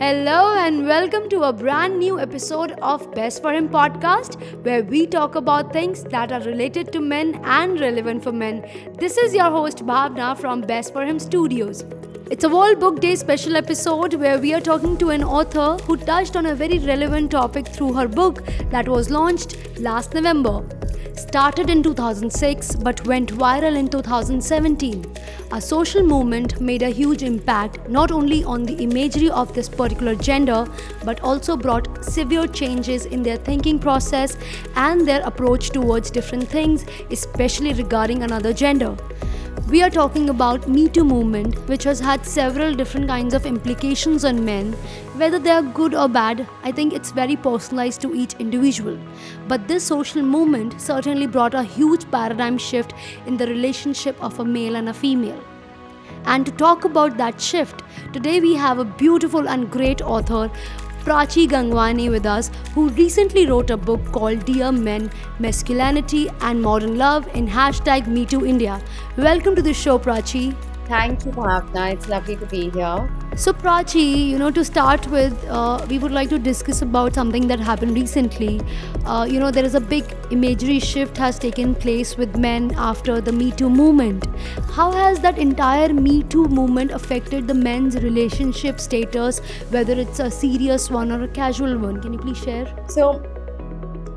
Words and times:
Hello 0.00 0.54
and 0.56 0.86
welcome 0.86 1.28
to 1.28 1.42
a 1.42 1.52
brand 1.52 1.98
new 1.98 2.18
episode 2.18 2.70
of 2.80 3.14
Best 3.14 3.42
for 3.42 3.52
Him 3.52 3.68
podcast 3.68 4.40
where 4.64 4.82
we 4.82 5.06
talk 5.06 5.34
about 5.34 5.74
things 5.74 6.04
that 6.04 6.32
are 6.32 6.40
related 6.40 6.90
to 6.94 7.00
men 7.00 7.34
and 7.44 7.78
relevant 7.78 8.24
for 8.24 8.32
men. 8.32 8.64
This 8.98 9.18
is 9.18 9.34
your 9.34 9.50
host 9.50 9.84
Bhavna 9.84 10.38
from 10.38 10.62
Best 10.62 10.94
for 10.94 11.04
Him 11.04 11.18
Studios. 11.18 11.84
It's 12.30 12.44
a 12.44 12.48
World 12.48 12.80
Book 12.80 13.02
Day 13.02 13.14
special 13.14 13.56
episode 13.56 14.14
where 14.14 14.38
we 14.38 14.54
are 14.54 14.60
talking 14.62 14.96
to 14.96 15.10
an 15.10 15.22
author 15.22 15.76
who 15.84 15.98
touched 15.98 16.34
on 16.34 16.46
a 16.46 16.54
very 16.54 16.78
relevant 16.78 17.32
topic 17.32 17.66
through 17.66 17.92
her 17.92 18.08
book 18.08 18.42
that 18.70 18.88
was 18.88 19.10
launched 19.10 19.58
last 19.80 20.14
November. 20.14 20.79
Started 21.16 21.70
in 21.70 21.82
2006 21.82 22.76
but 22.76 23.06
went 23.06 23.32
viral 23.32 23.76
in 23.76 23.88
2017. 23.88 25.04
A 25.52 25.60
social 25.60 26.02
movement 26.02 26.60
made 26.60 26.82
a 26.82 26.88
huge 26.88 27.22
impact 27.22 27.88
not 27.88 28.10
only 28.10 28.42
on 28.44 28.64
the 28.64 28.74
imagery 28.74 29.30
of 29.30 29.52
this 29.54 29.68
particular 29.68 30.14
gender 30.14 30.66
but 31.04 31.20
also 31.20 31.56
brought 31.56 32.04
severe 32.04 32.46
changes 32.46 33.06
in 33.06 33.22
their 33.22 33.36
thinking 33.36 33.78
process 33.78 34.36
and 34.76 35.06
their 35.06 35.22
approach 35.22 35.70
towards 35.70 36.10
different 36.10 36.48
things, 36.48 36.84
especially 37.10 37.72
regarding 37.74 38.22
another 38.22 38.52
gender. 38.52 38.96
We 39.70 39.84
are 39.84 39.90
talking 39.90 40.30
about 40.30 40.66
Me 40.66 40.88
Too 40.88 41.04
movement, 41.04 41.56
which 41.68 41.84
has 41.84 42.00
had 42.00 42.26
several 42.26 42.74
different 42.74 43.06
kinds 43.06 43.34
of 43.34 43.46
implications 43.46 44.24
on 44.24 44.44
men. 44.44 44.72
Whether 45.14 45.38
they 45.38 45.50
are 45.50 45.62
good 45.62 45.94
or 45.94 46.08
bad, 46.08 46.48
I 46.64 46.72
think 46.72 46.92
it's 46.92 47.12
very 47.12 47.36
personalized 47.36 48.00
to 48.00 48.12
each 48.12 48.34
individual. 48.40 48.98
But 49.46 49.68
this 49.68 49.84
social 49.84 50.22
movement 50.22 50.80
certainly 50.80 51.28
brought 51.28 51.54
a 51.54 51.62
huge 51.62 52.10
paradigm 52.10 52.58
shift 52.58 52.94
in 53.26 53.36
the 53.36 53.46
relationship 53.46 54.20
of 54.20 54.40
a 54.40 54.44
male 54.44 54.74
and 54.74 54.88
a 54.88 54.92
female. 54.92 55.40
And 56.24 56.44
to 56.46 56.52
talk 56.52 56.84
about 56.84 57.16
that 57.18 57.40
shift, 57.40 57.84
today 58.12 58.40
we 58.40 58.54
have 58.54 58.80
a 58.80 58.84
beautiful 58.84 59.48
and 59.48 59.70
great 59.70 60.02
author 60.02 60.50
Prachi 61.04 61.48
Gangwani 61.48 62.10
with 62.10 62.26
us, 62.26 62.50
who 62.74 62.88
recently 62.90 63.46
wrote 63.46 63.70
a 63.70 63.76
book 63.76 64.04
called 64.12 64.44
Dear 64.44 64.70
Men 64.70 65.10
Masculinity 65.38 66.28
and 66.42 66.62
Modern 66.62 66.98
Love 66.98 67.28
in 67.34 67.46
hashtag 67.48 68.04
MeTooIndia. 68.04 68.82
Welcome 69.16 69.56
to 69.56 69.62
the 69.62 69.72
show, 69.72 69.98
Prachi. 69.98 70.54
Thank 70.90 71.24
you, 71.24 71.30
Bhavna. 71.30 71.92
It's 71.92 72.08
lovely 72.08 72.34
to 72.34 72.46
be 72.46 72.68
here. 72.70 73.08
So, 73.36 73.52
Prachi, 73.52 74.26
you 74.28 74.38
know, 74.38 74.50
to 74.50 74.64
start 74.64 75.06
with, 75.06 75.44
uh, 75.48 75.86
we 75.88 76.00
would 76.00 76.10
like 76.10 76.28
to 76.30 76.38
discuss 76.46 76.82
about 76.82 77.14
something 77.14 77.46
that 77.46 77.60
happened 77.60 77.94
recently. 77.94 78.60
Uh, 79.06 79.24
you 79.30 79.38
know, 79.38 79.52
there 79.52 79.64
is 79.64 79.76
a 79.76 79.80
big 79.80 80.16
imagery 80.32 80.80
shift 80.80 81.16
has 81.16 81.38
taken 81.38 81.76
place 81.76 82.16
with 82.16 82.36
men 82.36 82.74
after 82.76 83.20
the 83.20 83.30
Me 83.30 83.52
Too 83.52 83.70
movement. 83.70 84.26
How 84.72 84.90
has 84.90 85.20
that 85.20 85.38
entire 85.38 85.94
Me 85.94 86.24
Too 86.24 86.48
movement 86.48 86.90
affected 86.90 87.46
the 87.46 87.54
men's 87.54 87.94
relationship 88.02 88.80
status, 88.80 89.38
whether 89.70 89.92
it's 89.92 90.18
a 90.18 90.28
serious 90.28 90.90
one 90.90 91.12
or 91.12 91.22
a 91.22 91.28
casual 91.28 91.78
one? 91.78 92.02
Can 92.02 92.14
you 92.14 92.18
please 92.18 92.38
share? 92.38 92.66
So, 92.88 93.22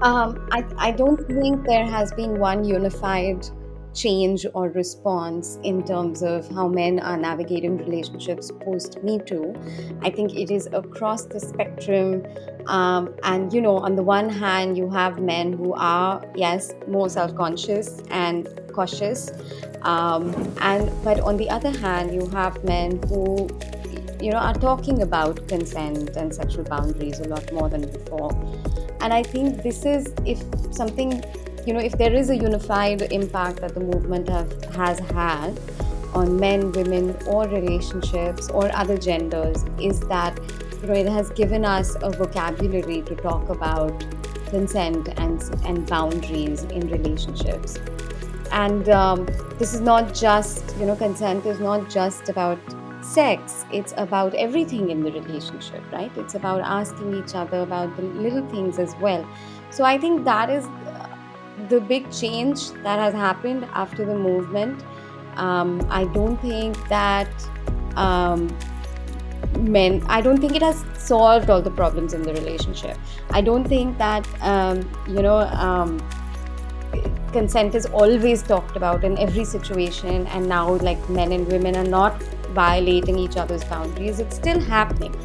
um, 0.02 0.48
I, 0.52 0.66
I 0.78 0.92
don't 0.92 1.24
think 1.28 1.68
there 1.68 1.86
has 1.86 2.12
been 2.14 2.40
one 2.40 2.64
unified 2.64 3.48
change 3.94 4.46
or 4.54 4.70
response 4.70 5.60
in 5.64 5.84
terms 5.84 6.24
of 6.24 6.50
how 6.50 6.68
men 6.68 7.00
are 7.00 7.18
navigating 7.18 7.78
relationships 7.78 8.52
post 8.62 9.04
Me 9.04 9.20
Too. 9.20 9.54
I 10.02 10.10
think 10.10 10.36
it 10.36 10.52
is 10.52 10.68
across 10.74 11.26
the 11.26 11.40
spectrum. 11.40 12.26
Um, 12.68 13.14
and, 13.24 13.54
you 13.54 13.62
know, 13.62 13.78
on 13.78 13.96
the 13.96 14.04
one 14.04 14.30
hand, 14.30 14.78
you 14.78 14.90
have 14.90 15.20
men 15.20 15.54
who 15.54 15.74
are, 15.74 16.24
yes, 16.36 16.74
more 16.88 17.10
self 17.10 17.36
conscious 17.36 18.02
and 18.10 18.48
cautious. 18.74 19.32
Um, 19.82 20.34
and 20.62 20.92
but 21.04 21.20
on 21.20 21.38
the 21.38 21.50
other 21.50 21.72
hand, 21.72 22.14
you 22.14 22.28
have 22.30 22.64
men 22.64 23.02
who 23.10 23.50
you 24.22 24.32
know 24.32 24.38
are 24.38 24.54
talking 24.54 25.02
about 25.02 25.46
consent 25.50 26.16
and 26.16 26.34
sexual 26.34 26.64
boundaries 26.64 27.20
a 27.20 27.28
lot 27.28 27.52
more 27.52 27.68
than 27.68 27.82
before 27.82 28.32
and 29.02 29.14
i 29.14 29.22
think 29.22 29.62
this 29.64 29.86
is 29.86 30.14
if 30.26 30.42
something 30.74 31.22
you 31.66 31.74
know, 31.74 31.80
if 31.80 31.94
there 31.94 32.14
is 32.14 32.30
a 32.30 32.36
unified 32.36 33.02
impact 33.14 33.62
that 33.62 33.74
the 33.74 33.80
movement 33.80 34.28
have, 34.28 34.52
has 34.76 35.00
had 35.00 35.58
on 36.14 36.38
men, 36.38 36.72
women, 36.74 37.16
or 37.26 37.48
relationships 37.48 38.50
or 38.50 38.70
other 38.76 38.98
genders, 38.98 39.64
is 39.80 40.02
that 40.02 40.38
you 40.82 40.88
know 40.88 40.94
it 40.94 41.08
has 41.08 41.30
given 41.32 41.64
us 41.64 41.96
a 42.02 42.10
vocabulary 42.10 43.02
to 43.04 43.16
talk 43.16 43.50
about 43.50 44.06
consent 44.48 45.08
and 45.18 45.42
and 45.66 45.88
boundaries 45.88 46.64
in 46.64 46.90
relationships. 46.90 47.80
And 48.52 48.90
um, 48.90 49.26
this 49.58 49.74
is 49.74 49.80
not 49.80 50.14
just 50.14 50.76
you 50.78 50.86
know 50.86 50.98
consent 50.98 51.46
is 51.46 51.62
not 51.62 51.90
just 51.90 52.28
about 52.28 52.60
sex. 53.02 53.66
It's 53.72 53.94
about 53.96 54.34
everything 54.36 54.90
in 54.90 55.02
the 55.02 55.12
relationship 55.14 55.82
right? 55.94 56.12
It's 56.18 56.36
about 56.36 56.62
asking 56.62 57.16
each 57.16 57.36
other 57.36 57.62
about 57.62 57.96
the 57.96 58.04
little 58.04 58.46
things 58.50 58.80
as 58.80 58.96
well. 59.02 59.26
So 59.72 59.84
i 59.84 59.98
think 59.98 60.24
that 60.26 60.52
is 60.52 60.68
the 61.70 61.80
big 61.80 62.12
change 62.12 62.72
that 62.84 63.00
has 63.00 63.14
happened 63.14 63.66
after 63.74 64.06
the 64.06 64.16
movement. 64.16 64.84
Um, 65.36 65.86
I 65.90 66.06
don't 66.06 66.38
think 66.42 66.78
that 66.90 67.30
um, 67.96 68.56
men, 69.60 70.04
I 70.08 70.22
don't 70.22 70.40
think 70.40 70.56
it 70.56 70.62
has 70.62 70.84
solved 70.98 71.50
all 71.50 71.62
the 71.62 71.72
problems 71.72 72.14
in 72.14 72.22
the 72.22 72.34
relationship. 72.34 72.98
I 73.32 73.42
don't 73.42 73.66
think 73.66 73.98
that, 73.98 74.28
um, 74.42 74.90
you 75.08 75.22
know, 75.22 75.38
um, 75.38 76.02
consent 77.32 77.76
is 77.76 77.88
always 77.88 78.44
talked 78.44 78.76
about 78.76 79.04
in 79.04 79.18
every 79.18 79.44
situation, 79.44 80.28
and 80.28 80.48
now 80.48 80.76
like 80.76 81.10
men 81.10 81.32
and 81.32 81.48
women 81.48 81.76
are 81.76 81.84
not 81.84 82.22
violating 82.54 83.18
each 83.18 83.38
other's 83.38 83.64
boundaries. 83.64 84.20
It's 84.20 84.36
still 84.36 84.60
happening. 84.60 85.16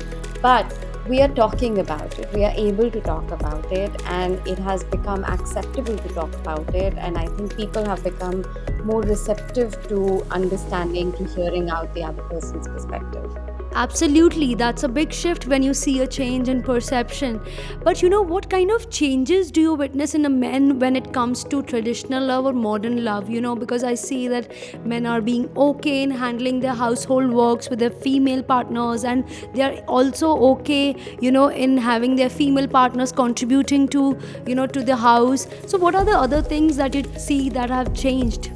But 0.40 0.72
we 1.08 1.22
are 1.22 1.28
talking 1.28 1.78
about 1.78 2.18
it. 2.18 2.30
We 2.34 2.44
are 2.44 2.52
able 2.54 2.90
to 2.90 3.00
talk 3.00 3.30
about 3.30 3.72
it 3.72 3.90
and 4.04 4.46
it 4.46 4.58
has 4.58 4.84
become 4.84 5.24
acceptable 5.24 5.96
to 5.96 6.08
talk 6.10 6.32
about 6.34 6.74
it 6.74 6.94
and 6.98 7.16
i 7.16 7.26
think 7.26 7.56
people 7.56 7.84
have 7.84 8.02
become 8.04 8.44
more 8.84 9.00
receptive 9.02 9.76
to 9.88 10.22
understanding 10.30 11.12
to 11.12 11.24
hearing 11.34 11.70
out 11.70 11.92
the 11.94 12.02
other 12.02 12.22
person's 12.24 12.68
perspective 12.68 13.27
Absolutely, 13.74 14.54
that's 14.54 14.82
a 14.82 14.88
big 14.88 15.12
shift 15.12 15.46
when 15.46 15.62
you 15.62 15.72
see 15.72 16.00
a 16.00 16.06
change 16.06 16.48
in 16.48 16.62
perception. 16.62 17.40
But 17.84 18.02
you 18.02 18.08
know, 18.08 18.22
what 18.22 18.48
kind 18.50 18.70
of 18.70 18.90
changes 18.90 19.50
do 19.50 19.60
you 19.60 19.74
witness 19.74 20.14
in 20.14 20.24
a 20.24 20.28
men 20.28 20.78
when 20.78 20.96
it 20.96 21.12
comes 21.12 21.44
to 21.44 21.62
traditional 21.62 22.24
love 22.24 22.46
or 22.46 22.52
modern 22.52 23.04
love? 23.04 23.28
You 23.30 23.40
know, 23.40 23.54
because 23.54 23.84
I 23.84 23.94
see 23.94 24.26
that 24.28 24.50
men 24.84 25.06
are 25.06 25.20
being 25.20 25.48
okay 25.56 26.02
in 26.02 26.10
handling 26.10 26.60
their 26.60 26.74
household 26.74 27.30
works 27.30 27.70
with 27.70 27.78
their 27.78 27.90
female 27.90 28.42
partners, 28.42 29.04
and 29.04 29.24
they 29.54 29.62
are 29.62 29.76
also 29.86 30.36
okay, 30.50 30.96
you 31.20 31.30
know, 31.30 31.48
in 31.48 31.76
having 31.76 32.16
their 32.16 32.30
female 32.30 32.66
partners 32.66 33.12
contributing 33.12 33.86
to, 33.88 34.18
you 34.46 34.54
know, 34.54 34.66
to 34.66 34.82
the 34.82 34.96
house. 34.96 35.46
So, 35.66 35.78
what 35.78 35.94
are 35.94 36.04
the 36.04 36.18
other 36.18 36.42
things 36.42 36.76
that 36.76 36.94
you 36.94 37.04
see 37.16 37.48
that 37.50 37.70
have 37.70 37.94
changed? 37.94 38.50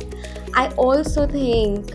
I 0.55 0.69
also 0.71 1.27
think 1.27 1.87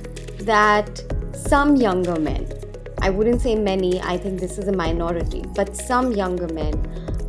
that 0.46 1.04
some 1.34 1.76
younger 1.76 2.20
men 2.20 2.57
I 3.02 3.10
wouldn't 3.10 3.42
say 3.42 3.56
many, 3.56 4.02
I 4.02 4.18
think 4.18 4.40
this 4.40 4.58
is 4.58 4.68
a 4.68 4.72
minority, 4.72 5.44
but 5.56 5.76
some 5.76 6.12
younger 6.12 6.48
men 6.54 6.74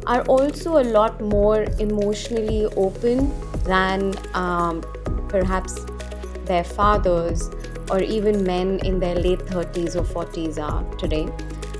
are 0.06 0.22
also 0.22 0.78
a 0.78 0.84
lot 0.84 1.20
more 1.20 1.64
emotionally 1.78 2.66
open 2.76 3.32
than 3.64 4.14
um, 4.34 4.82
perhaps 5.28 5.84
their 6.46 6.64
fathers 6.64 7.50
or 7.90 8.00
even 8.00 8.42
men 8.44 8.80
in 8.80 8.98
their 8.98 9.14
late 9.14 9.40
30s 9.40 9.94
or 9.96 10.24
40s 10.24 10.58
are 10.58 10.82
today. 10.96 11.28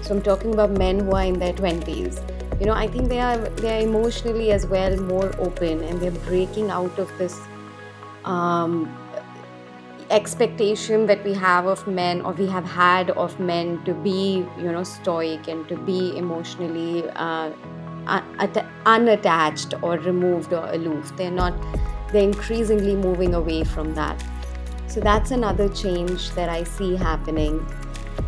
So 0.02 0.14
I'm 0.14 0.22
talking 0.22 0.52
about 0.52 0.70
men 0.70 1.00
who 1.00 1.12
are 1.12 1.24
in 1.24 1.38
their 1.38 1.52
20s. 1.52 2.60
You 2.60 2.66
know, 2.66 2.72
I 2.72 2.88
think 2.88 3.08
they 3.08 3.20
are 3.20 3.38
they 3.38 3.78
are 3.78 3.82
emotionally 3.82 4.50
as 4.52 4.66
well 4.66 4.96
more 4.96 5.32
open 5.38 5.82
and 5.84 6.00
they're 6.00 6.20
breaking 6.28 6.70
out 6.70 6.98
of 6.98 7.10
this 7.18 7.38
um, 8.24 8.86
expectation 10.10 11.06
that 11.06 11.22
we 11.24 11.34
have 11.34 11.66
of 11.66 11.86
men 11.86 12.20
or 12.22 12.32
we 12.32 12.46
have 12.46 12.64
had 12.64 13.10
of 13.10 13.38
men 13.38 13.82
to 13.84 13.92
be 13.92 14.44
you 14.56 14.72
know 14.72 14.82
stoic 14.82 15.48
and 15.48 15.68
to 15.68 15.76
be 15.76 16.16
emotionally 16.16 17.08
uh, 17.10 17.50
unattached 18.86 19.74
or 19.82 19.98
removed 19.98 20.52
or 20.52 20.66
aloof. 20.72 21.14
They're 21.16 21.30
not 21.30 21.54
they're 22.12 22.22
increasingly 22.22 22.96
moving 22.96 23.34
away 23.34 23.64
from 23.64 23.94
that. 23.94 24.24
So 24.86 25.00
that's 25.00 25.30
another 25.30 25.68
change 25.68 26.30
that 26.30 26.48
i 26.48 26.64
see 26.64 26.96
happening. 26.96 27.66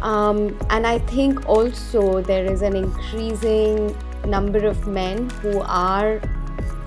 Um, 0.02 0.56
and 0.70 0.86
i 0.86 0.98
think 0.98 1.48
also 1.48 2.22
there 2.22 2.44
is 2.44 2.62
an 2.62 2.76
increasing 2.76 3.96
number 4.24 4.66
of 4.66 4.86
men 4.86 5.28
who 5.40 5.60
are 5.60 6.20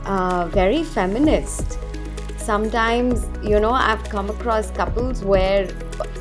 uh, 0.06 0.48
very 0.48 0.84
feminist 0.84 1.80
sometimes 2.45 3.25
you 3.50 3.60
know 3.60 3.72
i've 3.72 4.04
come 4.13 4.30
across 4.30 4.72
couples 4.72 5.24
where 5.24 5.68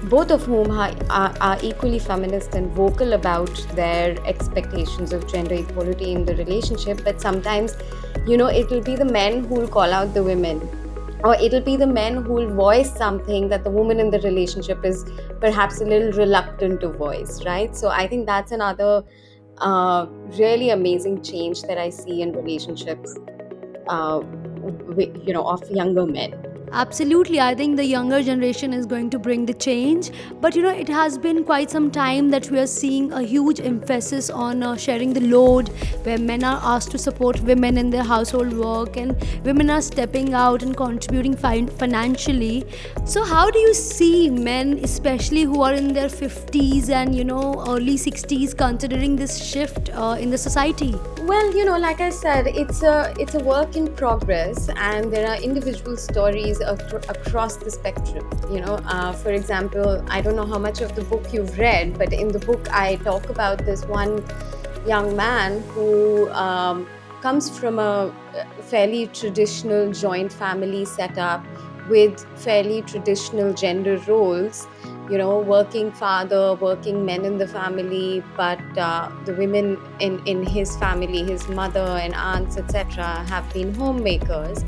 both 0.04 0.30
of 0.30 0.44
whom 0.44 0.70
are, 0.70 0.92
are, 1.10 1.34
are, 1.40 1.58
equally 1.62 1.98
feminist 1.98 2.54
and 2.54 2.70
vocal 2.72 3.12
about 3.14 3.54
their 3.74 4.16
expectations 4.26 5.12
of 5.12 5.26
gender 5.26 5.54
equality 5.54 6.12
in 6.12 6.24
the 6.24 6.34
relationship 6.36 7.02
but 7.04 7.20
sometimes 7.20 7.76
you 8.26 8.36
know 8.36 8.48
it'll 8.48 8.82
be 8.82 8.96
the 8.96 9.04
men 9.04 9.44
who 9.44 9.54
will 9.54 9.69
call 9.69 9.92
out 9.92 10.14
the 10.14 10.22
women. 10.22 10.60
Or 11.24 11.36
it'll 11.36 11.60
be 11.60 11.76
the 11.76 11.86
men 11.86 12.16
who 12.24 12.32
will 12.32 12.52
voice 12.52 12.92
something 12.96 13.48
that 13.48 13.62
the 13.62 13.70
woman 13.70 14.00
in 14.00 14.10
the 14.10 14.19
relationship 14.22 14.84
is 14.84 15.04
perhaps 15.40 15.80
a 15.80 15.84
little 15.84 16.10
reluctant 16.10 16.80
to 16.80 16.88
voice 16.88 17.44
right? 17.44 17.76
So 17.76 17.90
i 17.90 18.08
think 18.08 18.26
that's 18.26 18.50
another 18.50 19.04
uh, 19.58 20.06
really 20.38 20.70
amazing 20.70 21.22
change 21.22 21.62
that 21.62 21.78
I 21.78 21.90
see 21.90 22.22
in 22.22 22.32
relationships, 22.32 23.16
uh, 23.88 24.20
you 25.24 25.32
know, 25.32 25.44
of 25.44 25.68
younger 25.70 26.06
men. 26.06 26.51
Absolutely. 26.74 27.38
I 27.38 27.54
think 27.54 27.76
the 27.76 27.84
younger 27.84 28.22
generation 28.22 28.72
is 28.72 28.86
going 28.86 29.10
to 29.10 29.19
bring 29.19 29.44
the 29.44 29.52
change. 29.52 30.10
But 30.40 30.56
you 30.56 30.62
know, 30.62 30.70
it 30.70 30.88
has 30.88 31.19
been 31.19 31.44
quite 31.44 31.70
some 31.70 31.90
time 31.90 32.30
that 32.30 32.50
we 32.50 32.58
are 32.58 32.66
seeing 32.66 33.12
a 33.12 33.22
huge 33.22 33.60
emphasis 33.60 34.30
on 34.30 34.62
uh, 34.62 34.76
sharing 34.76 35.12
the 35.12 35.20
load, 35.20 35.69
where 36.04 36.16
men 36.16 36.42
are 36.42 36.58
asked 36.62 36.90
to 36.92 36.98
support 36.98 37.40
women 37.40 37.76
in 37.76 37.90
their 37.90 38.02
household 38.02 38.54
work 38.54 38.96
and 38.96 39.14
women 39.44 39.69
are 39.69 39.82
stepping 39.82 40.32
out 40.32 40.62
and 40.62 40.74
contributing 40.74 41.36
fin- 41.36 41.69
financially. 41.69 42.64
So, 43.04 43.22
how 43.22 43.50
do 43.50 43.58
you 43.58 43.74
see 43.74 44.30
men, 44.30 44.80
especially 44.82 45.42
who 45.42 45.60
are 45.60 45.74
in 45.74 45.92
their 45.92 46.08
50s 46.08 46.88
and 46.88 47.14
you 47.14 47.24
know, 47.24 47.62
early 47.69 47.96
60s, 47.98 48.56
considering 48.56 49.14
this 49.14 49.44
shift 49.44 49.90
uh, 49.92 50.16
in 50.19 50.30
the 50.30 50.38
society? 50.38 50.94
Well, 51.20 51.54
you 51.54 51.66
know, 51.66 51.76
like 51.76 52.00
I 52.00 52.08
said, 52.08 52.46
it's 52.46 52.82
a 52.82 53.14
it's 53.19 53.34
a 53.34 53.40
work 53.40 53.76
in 53.76 53.94
progress, 53.94 54.70
and 54.76 55.12
there 55.12 55.28
are 55.28 55.36
individual 55.36 55.98
stories 55.98 56.61
ac- 56.62 57.06
across 57.08 57.56
the 57.56 57.70
spectrum. 57.70 58.28
You 58.50 58.60
know, 58.60 58.74
uh, 58.86 59.12
for 59.12 59.30
example, 59.30 60.04
I 60.08 60.20
don't 60.20 60.36
know 60.36 60.46
how 60.46 60.58
much 60.58 60.80
of 60.80 60.94
the 60.94 61.02
book 61.02 61.32
you've 61.32 61.58
read, 61.58 61.98
but 61.98 62.12
in 62.12 62.28
the 62.28 62.38
book 62.38 62.68
I 62.72 62.96
talk 62.96 63.28
about 63.28 63.64
this 63.64 63.84
one 63.84 64.24
young 64.86 65.14
man 65.16 65.60
who 65.74 66.28
um, 66.30 66.88
comes 67.20 67.56
from 67.58 67.78
a 67.78 68.12
fairly 68.62 69.06
traditional 69.08 69.92
joint 69.92 70.32
family 70.32 70.84
setup 70.84 71.44
with 71.88 72.24
fairly 72.36 72.82
traditional 72.82 73.52
gender 73.52 73.96
roles 74.08 74.66
you 75.10 75.18
know 75.18 75.40
working 75.40 75.90
father 75.90 76.54
working 76.54 77.04
men 77.04 77.24
in 77.24 77.38
the 77.38 77.46
family 77.46 78.22
but 78.36 78.60
uh, 78.78 79.10
the 79.24 79.34
women 79.34 79.76
in 79.98 80.24
in 80.26 80.44
his 80.46 80.76
family 80.76 81.24
his 81.24 81.48
mother 81.48 81.86
and 82.04 82.14
aunts 82.14 82.56
etc 82.56 83.02
have 83.28 83.52
been 83.52 83.74
homemakers 83.74 84.64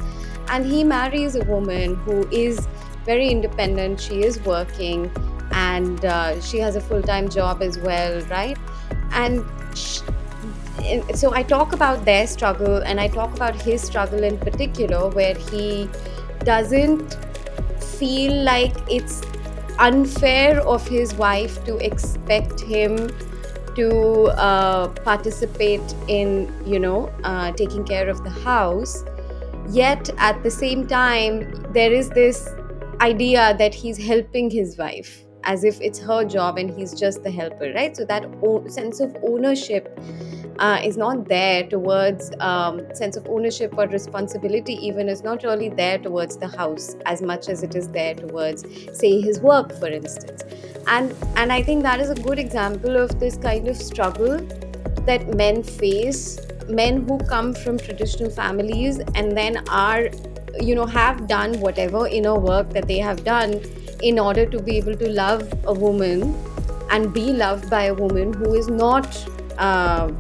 and 0.49 0.67
he 0.67 0.85
marries 0.85 1.37
a 1.37 1.45
woman 1.45 1.97
who 1.97 2.29
is 2.31 2.67
very 3.05 3.29
independent. 3.29 4.01
She 4.01 4.23
is 4.23 4.41
working 4.41 5.11
and 5.53 6.05
uh, 6.05 6.41
she 6.41 6.59
has 6.59 6.77
a 6.77 6.81
full-time 6.81 7.29
job 7.29 7.63
as 7.63 7.79
well 7.79 8.21
right? 8.23 8.59
And 9.13 9.45
sh- 9.77 10.01
so 11.15 11.33
i 11.35 11.43
talk 11.43 11.73
about 11.73 12.05
their 12.05 12.27
struggle 12.27 12.83
and 12.83 13.01
i 13.01 13.09
talk 13.09 13.35
about 13.35 13.55
his 13.55 13.81
struggle 13.81 14.23
in 14.23 14.37
particular 14.39 15.09
where 15.09 15.35
he 15.35 15.89
doesn't 16.41 17.17
feel 17.81 18.43
like 18.43 18.75
it's 18.91 19.23
unfair 19.79 20.61
of 20.61 20.87
his 20.87 21.15
wife 21.15 21.65
to 21.65 21.77
expect 21.79 22.61
him 22.61 23.11
to 23.75 24.27
uh, 24.39 24.89
participate 24.89 25.95
in 26.07 26.53
you 26.65 26.79
know 26.79 27.11
uh, 27.25 27.51
taking 27.53 27.85
care 27.85 28.09
of 28.09 28.23
the 28.23 28.31
house 28.31 29.05
yet 29.69 30.11
at 30.19 30.43
the 30.43 30.51
same 30.51 30.87
time 30.87 31.51
there 31.73 31.93
is 31.93 32.11
this 32.11 32.49
idea 33.01 33.55
that 33.59 33.75
he's 33.75 33.99
helping 33.99 34.51
his 34.51 34.77
wife 34.79 35.25
as 35.45 35.63
if 35.65 35.81
it's 35.81 35.99
her 35.99 36.25
job 36.25 36.57
and 36.59 36.71
he's 36.71 36.99
just 36.99 37.23
the 37.23 37.31
helper 37.31 37.73
right? 37.75 37.97
So 37.97 38.05
that 38.07 38.25
o- 38.43 38.67
sense 38.69 39.01
of 39.01 39.15
ownership 39.23 39.99
uh, 40.59 40.81
is 40.83 40.97
not 40.97 41.29
there 41.29 41.67
towards 41.69 42.31
um, 42.41 42.81
sense 42.95 43.17
of 43.17 43.27
ownership 43.29 43.77
or 43.77 43.87
responsibility 43.89 44.75
even 44.75 45.09
is 45.09 45.23
not 45.23 45.43
really 45.43 45.69
there 45.69 45.99
towards 45.99 46.37
the 46.37 46.49
house 46.49 46.97
as 47.07 47.21
much 47.23 47.49
as 47.49 47.63
it 47.63 47.75
is 47.75 47.89
there 47.89 48.15
towards 48.15 48.65
say 48.99 49.21
his 49.21 49.41
work 49.41 49.73
for 49.79 49.89
instance. 49.89 50.45
And 50.87 51.15
and 51.37 51.53
i 51.53 51.63
think 51.63 51.83
that 51.83 52.01
is 52.01 52.11
a 52.11 52.15
good 52.15 52.39
example 52.39 52.97
of 52.97 53.19
this 53.19 53.37
kind 53.37 53.69
of 53.69 53.77
struggle 53.77 54.39
that 55.07 55.27
men 55.35 55.63
face 55.63 56.39
men 56.69 57.07
who 57.07 57.19
come 57.19 57.53
from 57.55 57.79
traditional 57.79 58.31
families 58.31 58.99
and 59.15 59.37
then 59.37 59.63
are 59.69 60.09
you 60.61 60.75
know 60.75 60.87
have 60.87 61.27
done 61.27 61.59
whatever 61.61 62.07
inner 62.07 62.39
work 62.39 62.71
that 62.71 62.87
they 62.87 62.99
have 62.99 63.25
done 63.25 63.61
in 64.03 64.19
order 64.19 64.47
to 64.47 64.61
be 64.61 64.77
able 64.77 64.97
to 64.97 65.09
love 65.09 65.53
a 65.67 65.73
woman 65.73 66.35
and 66.91 67.13
be 67.13 67.33
loved 67.33 67.69
by 67.71 67.85
a 67.85 67.95
woman 67.95 68.33
who 68.33 68.55
is 68.55 68.69
not 68.69 69.29
uh, 69.59 70.11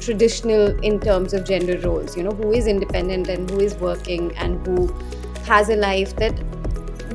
traditional 0.00 0.68
in 0.84 1.00
terms 1.00 1.32
of 1.34 1.44
gender 1.44 1.78
roles 1.80 2.16
you 2.16 2.22
know 2.22 2.30
who 2.30 2.52
is 2.52 2.66
independent 2.66 3.28
and 3.28 3.50
who 3.50 3.60
is 3.60 3.74
working 3.76 4.34
and 4.36 4.66
who 4.66 4.86
has 5.44 5.68
a 5.68 5.76
life 5.76 6.14
that 6.16 6.34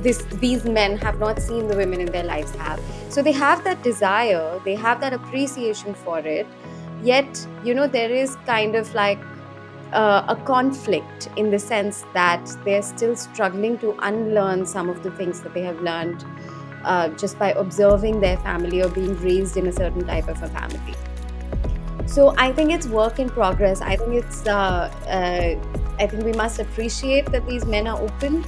this 0.03 0.23
these 0.39 0.65
men 0.65 0.97
have 0.97 1.19
not 1.19 1.39
seen 1.39 1.67
the 1.67 1.75
women 1.75 2.01
in 2.01 2.11
their 2.11 2.23
lives 2.23 2.55
have. 2.55 2.79
So 3.09 3.21
they 3.21 3.31
have 3.33 3.63
that 3.63 3.83
desire 3.83 4.59
they 4.65 4.75
have 4.75 5.01
that 5.01 5.13
appreciation 5.13 5.93
for 5.93 6.19
it 6.19 6.47
yet 7.03 7.47
you 7.63 7.73
know 7.73 7.87
there 7.87 8.11
is 8.11 8.35
kind 8.45 8.75
of 8.75 8.93
like 8.93 9.19
uh, 9.93 10.23
a 10.27 10.35
conflict 10.45 11.29
in 11.35 11.51
the 11.51 11.59
sense 11.59 12.05
that 12.13 12.49
they're 12.63 12.81
still 12.81 13.15
struggling 13.15 13.77
to 13.79 13.95
unlearn 14.03 14.65
some 14.65 14.89
of 14.89 15.03
the 15.03 15.11
things 15.11 15.41
that 15.41 15.53
they 15.53 15.61
have 15.61 15.81
learned 15.81 16.23
uh, 16.85 17.09
just 17.09 17.37
by 17.37 17.51
observing 17.51 18.19
their 18.21 18.37
family 18.37 18.81
or 18.81 18.89
being 18.89 19.15
raised 19.21 19.57
in 19.57 19.67
a 19.67 19.71
certain 19.71 20.05
type 20.05 20.27
of 20.27 20.41
a 20.41 20.47
family. 20.49 20.95
So 22.05 22.33
i 22.37 22.51
think 22.51 22.71
it's 22.71 22.87
work 22.87 23.19
in 23.19 23.29
progress. 23.29 23.81
I 23.81 23.95
think 23.95 24.13
it's 24.13 24.47
uh, 24.47 24.91
uh, 25.07 25.55
i 25.99 26.07
think 26.07 26.23
we 26.23 26.33
must 26.33 26.59
appreciate 26.59 27.31
that 27.31 27.45
these 27.47 27.65
men 27.65 27.87
are 27.87 27.99
open 28.01 28.45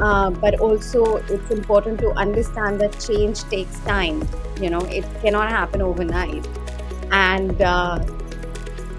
uh, 0.00 0.30
but 0.30 0.58
also 0.60 1.16
it's 1.16 1.50
important 1.50 1.98
to 2.00 2.10
understand 2.12 2.80
that 2.80 2.98
change 3.00 3.44
takes 3.44 3.78
time. 3.80 4.26
You 4.60 4.70
know 4.70 4.80
it 4.86 5.04
cannot 5.22 5.50
happen 5.50 5.82
overnight 5.82 6.46
and 7.12 7.60
uh, 7.62 7.98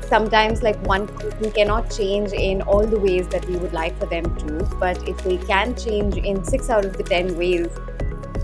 sometimes 0.07 0.63
like 0.63 0.79
one 0.87 1.07
person 1.07 1.51
cannot 1.51 1.89
change 1.91 2.31
in 2.31 2.61
all 2.63 2.85
the 2.85 2.99
ways 2.99 3.27
that 3.27 3.45
we 3.45 3.57
would 3.57 3.73
like 3.73 3.97
for 3.99 4.07
them 4.07 4.23
to 4.37 4.63
but 4.79 5.07
if 5.07 5.17
they 5.23 5.37
can 5.37 5.75
change 5.75 6.17
in 6.17 6.43
six 6.43 6.69
out 6.69 6.85
of 6.85 6.97
the 6.97 7.03
ten 7.03 7.37
ways 7.37 7.67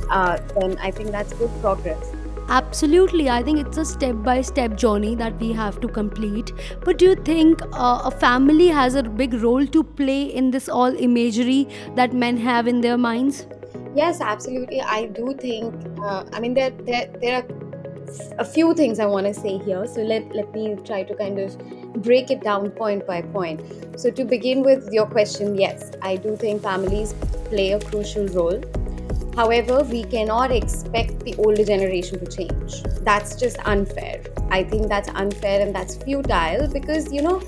uh, 0.09 0.37
then 0.59 0.77
i 0.79 0.91
think 0.91 1.11
that's 1.11 1.33
good 1.33 1.51
progress 1.61 2.13
Absolutely. 2.47 3.27
I 3.27 3.41
think 3.41 3.57
it's 3.57 3.77
a 3.77 3.83
step 3.83 4.17
by 4.21 4.41
step 4.41 4.75
journey 4.75 5.15
that 5.15 5.35
we 5.39 5.51
have 5.51 5.81
to 5.81 5.87
complete. 5.87 6.51
But 6.83 6.99
do 6.99 7.05
you 7.05 7.15
think 7.15 7.59
uh, 7.73 8.01
a 8.03 8.11
family 8.11 8.67
has 8.67 8.93
a 8.93 9.01
big 9.01 9.33
role 9.33 9.65
to 9.65 9.83
play 9.83 10.25
in 10.25 10.51
this 10.51 10.69
all 10.69 10.95
imagery 10.95 11.67
that 11.95 12.13
men 12.13 12.37
have 12.37 12.67
in 12.67 12.81
their 12.81 12.99
minds? 12.99 13.47
yes 13.95 14.19
absolutely 14.19 14.81
i 14.81 15.05
do 15.17 15.33
think 15.41 15.73
uh, 16.01 16.23
i 16.33 16.39
mean 16.39 16.53
there, 16.53 16.71
there 16.87 17.07
there 17.21 17.35
are 17.37 17.43
a 18.37 18.45
few 18.45 18.73
things 18.73 18.99
i 18.99 19.05
want 19.05 19.25
to 19.25 19.33
say 19.33 19.57
here 19.57 19.85
so 19.87 20.01
let 20.01 20.33
let 20.35 20.51
me 20.53 20.75
try 20.85 21.03
to 21.03 21.15
kind 21.15 21.39
of 21.39 21.57
break 22.03 22.29
it 22.29 22.41
down 22.41 22.69
point 22.69 23.05
by 23.07 23.21
point 23.21 23.61
so 23.99 24.11
to 24.11 24.25
begin 24.25 24.63
with 24.63 24.89
your 24.91 25.05
question 25.05 25.55
yes 25.55 25.91
i 26.01 26.15
do 26.15 26.35
think 26.35 26.61
families 26.61 27.13
play 27.49 27.71
a 27.71 27.79
crucial 27.79 28.27
role 28.27 28.61
However, 29.35 29.83
we 29.83 30.05
cannot 30.05 30.51
expect 30.51 31.19
the 31.19 31.35
older 31.35 31.65
generation 31.65 32.19
to 32.19 32.25
change. 32.25 32.83
That's 33.01 33.35
just 33.35 33.57
unfair. 33.65 34.21
I 34.49 34.63
think 34.63 34.87
that's 34.87 35.09
unfair 35.09 35.59
and 35.61 35.75
that's 35.75 35.97
futile 35.97 36.69
because, 36.69 37.11
you 37.11 37.21
know, 37.21 37.41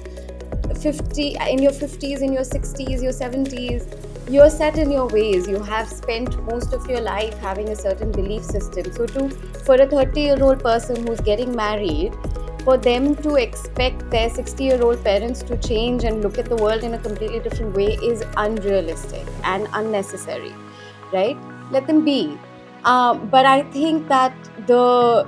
50 0.81 1.37
in 1.49 1.59
your 1.59 1.71
50s, 1.71 2.21
in 2.21 2.33
your 2.33 2.43
60s, 2.43 3.01
your 3.01 3.13
70s, 3.13 4.06
you're 4.29 4.49
set 4.49 4.77
in 4.77 4.91
your 4.91 5.07
ways. 5.07 5.47
You 5.47 5.61
have 5.63 5.87
spent 5.87 6.41
most 6.45 6.73
of 6.73 6.87
your 6.87 7.01
life 7.01 7.37
having 7.39 7.69
a 7.69 7.75
certain 7.75 8.11
belief 8.11 8.43
system. 8.43 8.91
So 8.93 9.05
to 9.05 9.29
for 9.65 9.75
a 9.75 9.87
30-year-old 9.87 10.63
person 10.63 11.05
who's 11.05 11.21
getting 11.21 11.55
married, 11.55 12.13
for 12.63 12.77
them 12.77 13.15
to 13.17 13.35
expect 13.35 14.09
their 14.09 14.29
60 14.29 14.63
year 14.63 14.81
old 14.81 15.03
parents 15.03 15.41
to 15.43 15.57
change 15.57 16.03
and 16.03 16.21
look 16.21 16.37
at 16.37 16.45
the 16.45 16.55
world 16.57 16.83
in 16.83 16.95
a 16.95 16.99
completely 16.99 17.39
different 17.39 17.75
way 17.75 17.97
is 18.03 18.23
unrealistic 18.35 19.25
and 19.43 19.69
unnecessary, 19.73 20.53
right? 21.13 21.37
let 21.71 21.87
them 21.87 22.03
be. 22.03 22.37
Uh, 22.83 23.13
but 23.15 23.45
I 23.45 23.63
think 23.71 24.07
that 24.07 24.33
the 24.67 25.27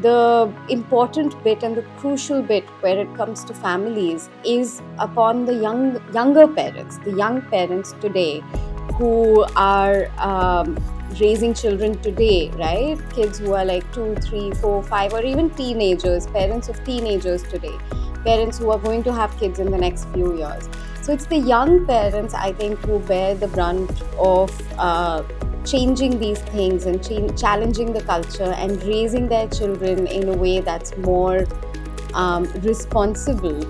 the 0.00 0.52
important 0.68 1.42
bit 1.44 1.62
and 1.62 1.76
the 1.76 1.82
crucial 1.98 2.42
bit 2.42 2.64
where 2.80 2.98
it 2.98 3.14
comes 3.14 3.44
to 3.44 3.54
families 3.54 4.30
is 4.44 4.80
upon 4.98 5.44
the 5.44 5.54
young 5.54 6.00
younger 6.14 6.48
parents, 6.48 6.98
the 6.98 7.12
young 7.12 7.42
parents 7.42 7.92
today 8.00 8.42
who 8.94 9.44
are 9.56 10.08
um, 10.18 10.76
raising 11.20 11.52
children 11.54 12.00
today, 12.00 12.50
right? 12.54 12.98
Kids 13.14 13.38
who 13.38 13.52
are 13.52 13.64
like 13.64 13.90
two, 13.92 14.14
three, 14.16 14.50
four, 14.52 14.82
five, 14.82 15.12
or 15.12 15.22
even 15.22 15.50
teenagers, 15.50 16.26
parents 16.26 16.68
of 16.68 16.82
teenagers 16.84 17.42
today, 17.42 17.76
parents 18.24 18.58
who 18.58 18.70
are 18.70 18.78
going 18.78 19.02
to 19.02 19.12
have 19.12 19.36
kids 19.38 19.58
in 19.58 19.70
the 19.70 19.78
next 19.78 20.08
few 20.14 20.36
years. 20.36 20.68
So 21.02 21.12
it's 21.12 21.26
the 21.26 21.38
young 21.38 21.84
parents, 21.86 22.32
I 22.32 22.52
think, 22.52 22.78
who 22.80 23.00
bear 23.00 23.34
the 23.34 23.48
brunt 23.48 23.90
of 24.18 24.50
uh, 24.78 25.22
changing 25.64 26.18
these 26.18 26.38
things 26.40 26.86
and 26.86 27.02
ch- 27.02 27.40
challenging 27.40 27.92
the 27.92 28.02
culture 28.02 28.52
and 28.64 28.82
raising 28.84 29.28
their 29.28 29.48
children 29.48 30.06
in 30.06 30.28
a 30.28 30.36
way 30.36 30.60
that's 30.60 30.96
more 30.98 31.46
um, 32.14 32.44
responsible 32.62 33.62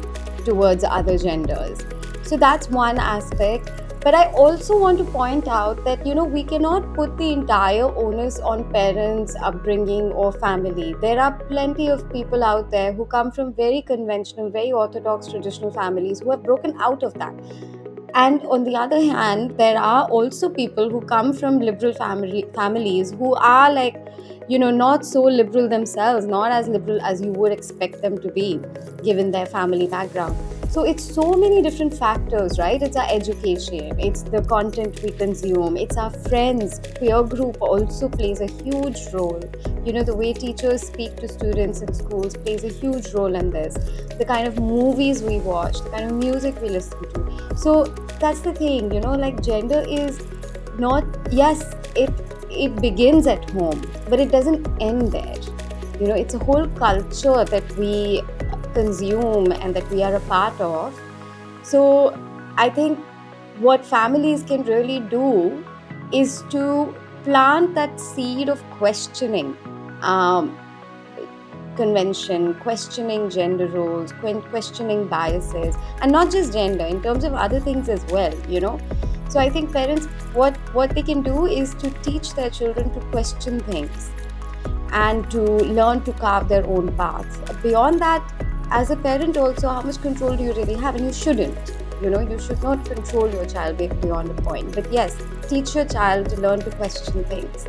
towards 0.44 0.84
other 0.84 1.18
genders. 1.18 1.84
So 2.22 2.36
that's 2.36 2.68
one 2.68 2.98
aspect. 2.98 3.70
but 4.04 4.14
i 4.18 4.22
also 4.42 4.76
want 4.78 4.98
to 5.00 5.04
point 5.16 5.48
out 5.56 5.82
that 5.84 6.06
you 6.06 6.14
know 6.18 6.24
we 6.36 6.42
cannot 6.52 6.86
put 6.94 7.16
the 7.18 7.28
entire 7.32 7.84
onus 8.04 8.38
on 8.52 8.64
parents 8.72 9.36
upbringing 9.50 10.08
or 10.22 10.32
family 10.32 10.88
there 11.04 11.20
are 11.26 11.32
plenty 11.50 11.86
of 11.88 12.02
people 12.14 12.42
out 12.48 12.70
there 12.72 12.92
who 12.92 13.06
come 13.12 13.30
from 13.36 13.52
very 13.60 13.82
conventional 13.92 14.50
very 14.50 14.72
orthodox 14.72 15.30
traditional 15.34 15.70
families 15.70 16.24
who 16.24 16.32
have 16.32 16.42
broken 16.42 16.74
out 16.88 17.04
of 17.10 17.14
that 17.14 17.32
and 18.14 18.42
on 18.46 18.64
the 18.64 18.74
other 18.76 19.00
hand 19.00 19.56
there 19.58 19.78
are 19.78 20.04
also 20.08 20.48
people 20.48 20.90
who 20.90 21.00
come 21.00 21.32
from 21.32 21.58
liberal 21.58 21.94
family 21.94 22.44
families 22.54 23.12
who 23.12 23.34
are 23.34 23.72
like 23.72 23.96
you 24.48 24.58
know 24.58 24.70
not 24.70 25.04
so 25.06 25.22
liberal 25.22 25.68
themselves 25.68 26.26
not 26.26 26.52
as 26.52 26.68
liberal 26.68 27.00
as 27.02 27.20
you 27.20 27.32
would 27.32 27.52
expect 27.52 28.02
them 28.02 28.18
to 28.18 28.30
be 28.32 28.60
given 29.02 29.30
their 29.30 29.46
family 29.46 29.86
background 29.86 30.61
so 30.72 30.84
it's 30.84 31.04
so 31.04 31.32
many 31.32 31.60
different 31.60 31.92
factors, 31.92 32.58
right? 32.58 32.80
It's 32.80 32.96
our 32.96 33.06
education, 33.10 34.00
it's 34.00 34.22
the 34.22 34.40
content 34.40 35.02
we 35.02 35.10
consume, 35.10 35.76
it's 35.76 35.98
our 35.98 36.10
friends, 36.10 36.80
peer 36.98 37.22
group 37.22 37.60
also 37.60 38.08
plays 38.08 38.40
a 38.40 38.46
huge 38.46 38.98
role. 39.12 39.42
You 39.84 39.92
know, 39.92 40.02
the 40.02 40.16
way 40.16 40.32
teachers 40.32 40.80
speak 40.80 41.16
to 41.16 41.28
students 41.28 41.82
in 41.82 41.92
schools 41.92 42.38
plays 42.38 42.64
a 42.64 42.70
huge 42.70 43.12
role 43.12 43.34
in 43.34 43.50
this. 43.50 43.74
The 44.16 44.24
kind 44.26 44.48
of 44.48 44.58
movies 44.60 45.22
we 45.22 45.40
watch, 45.40 45.78
the 45.82 45.90
kind 45.90 46.10
of 46.10 46.16
music 46.16 46.58
we 46.62 46.70
listen 46.70 46.98
to. 47.12 47.54
So 47.54 47.84
that's 48.18 48.40
the 48.40 48.54
thing, 48.54 48.90
you 48.92 49.00
know, 49.00 49.12
like 49.12 49.42
gender 49.42 49.84
is 49.86 50.26
not 50.78 51.04
yes, 51.30 51.74
it 51.94 52.08
it 52.50 52.80
begins 52.80 53.26
at 53.26 53.50
home, 53.50 53.82
but 54.08 54.20
it 54.20 54.30
doesn't 54.30 54.66
end 54.80 55.12
there. 55.12 55.36
You 56.00 56.08
know, 56.08 56.14
it's 56.14 56.32
a 56.32 56.38
whole 56.38 56.66
culture 56.68 57.44
that 57.44 57.76
we 57.76 58.22
consume 58.72 59.52
and 59.52 59.74
that 59.74 59.88
we 59.90 60.02
are 60.02 60.14
a 60.14 60.20
part 60.20 60.60
of. 60.60 60.98
So 61.62 62.18
I 62.56 62.68
think 62.70 62.98
what 63.58 63.84
families 63.84 64.42
can 64.42 64.64
really 64.64 65.00
do 65.00 65.64
is 66.12 66.42
to 66.50 66.94
plant 67.24 67.74
that 67.74 68.00
seed 68.00 68.48
of 68.48 68.62
questioning 68.70 69.56
um, 70.02 70.58
convention, 71.76 72.54
questioning 72.54 73.30
gender 73.30 73.66
roles, 73.68 74.12
questioning 74.50 75.06
biases, 75.06 75.76
and 76.00 76.12
not 76.12 76.30
just 76.30 76.52
gender, 76.52 76.84
in 76.84 77.02
terms 77.02 77.24
of 77.24 77.34
other 77.34 77.60
things 77.60 77.88
as 77.88 78.04
well, 78.06 78.34
you 78.48 78.60
know. 78.60 78.78
So 79.28 79.40
I 79.40 79.48
think 79.48 79.72
parents, 79.72 80.06
what 80.34 80.56
what 80.74 80.94
they 80.94 81.02
can 81.02 81.22
do 81.22 81.46
is 81.46 81.74
to 81.76 81.90
teach 82.02 82.34
their 82.34 82.50
children 82.50 82.92
to 82.92 83.00
question 83.12 83.60
things 83.60 84.10
and 84.92 85.30
to 85.30 85.40
learn 85.40 86.02
to 86.04 86.12
carve 86.12 86.48
their 86.48 86.66
own 86.66 86.94
paths. 86.96 87.38
Beyond 87.62 88.00
that, 88.00 88.41
as 88.74 88.90
a 88.90 88.96
parent 88.96 89.36
also 89.36 89.68
how 89.68 89.82
much 89.82 90.00
control 90.00 90.34
do 90.34 90.42
you 90.42 90.52
really 90.54 90.74
have? 90.74 90.94
And 90.94 91.04
you 91.04 91.12
shouldn't. 91.12 91.72
You 92.00 92.08
know 92.08 92.20
you 92.20 92.38
should 92.38 92.62
not 92.62 92.84
control 92.86 93.30
your 93.30 93.44
child 93.44 93.76
beyond 93.76 94.30
a 94.30 94.42
point. 94.42 94.74
But 94.74 94.90
yes 94.90 95.16
teach 95.48 95.74
your 95.74 95.84
child 95.84 96.30
to 96.30 96.36
learn 96.40 96.60
to 96.60 96.70
question 96.70 97.24
things 97.24 97.66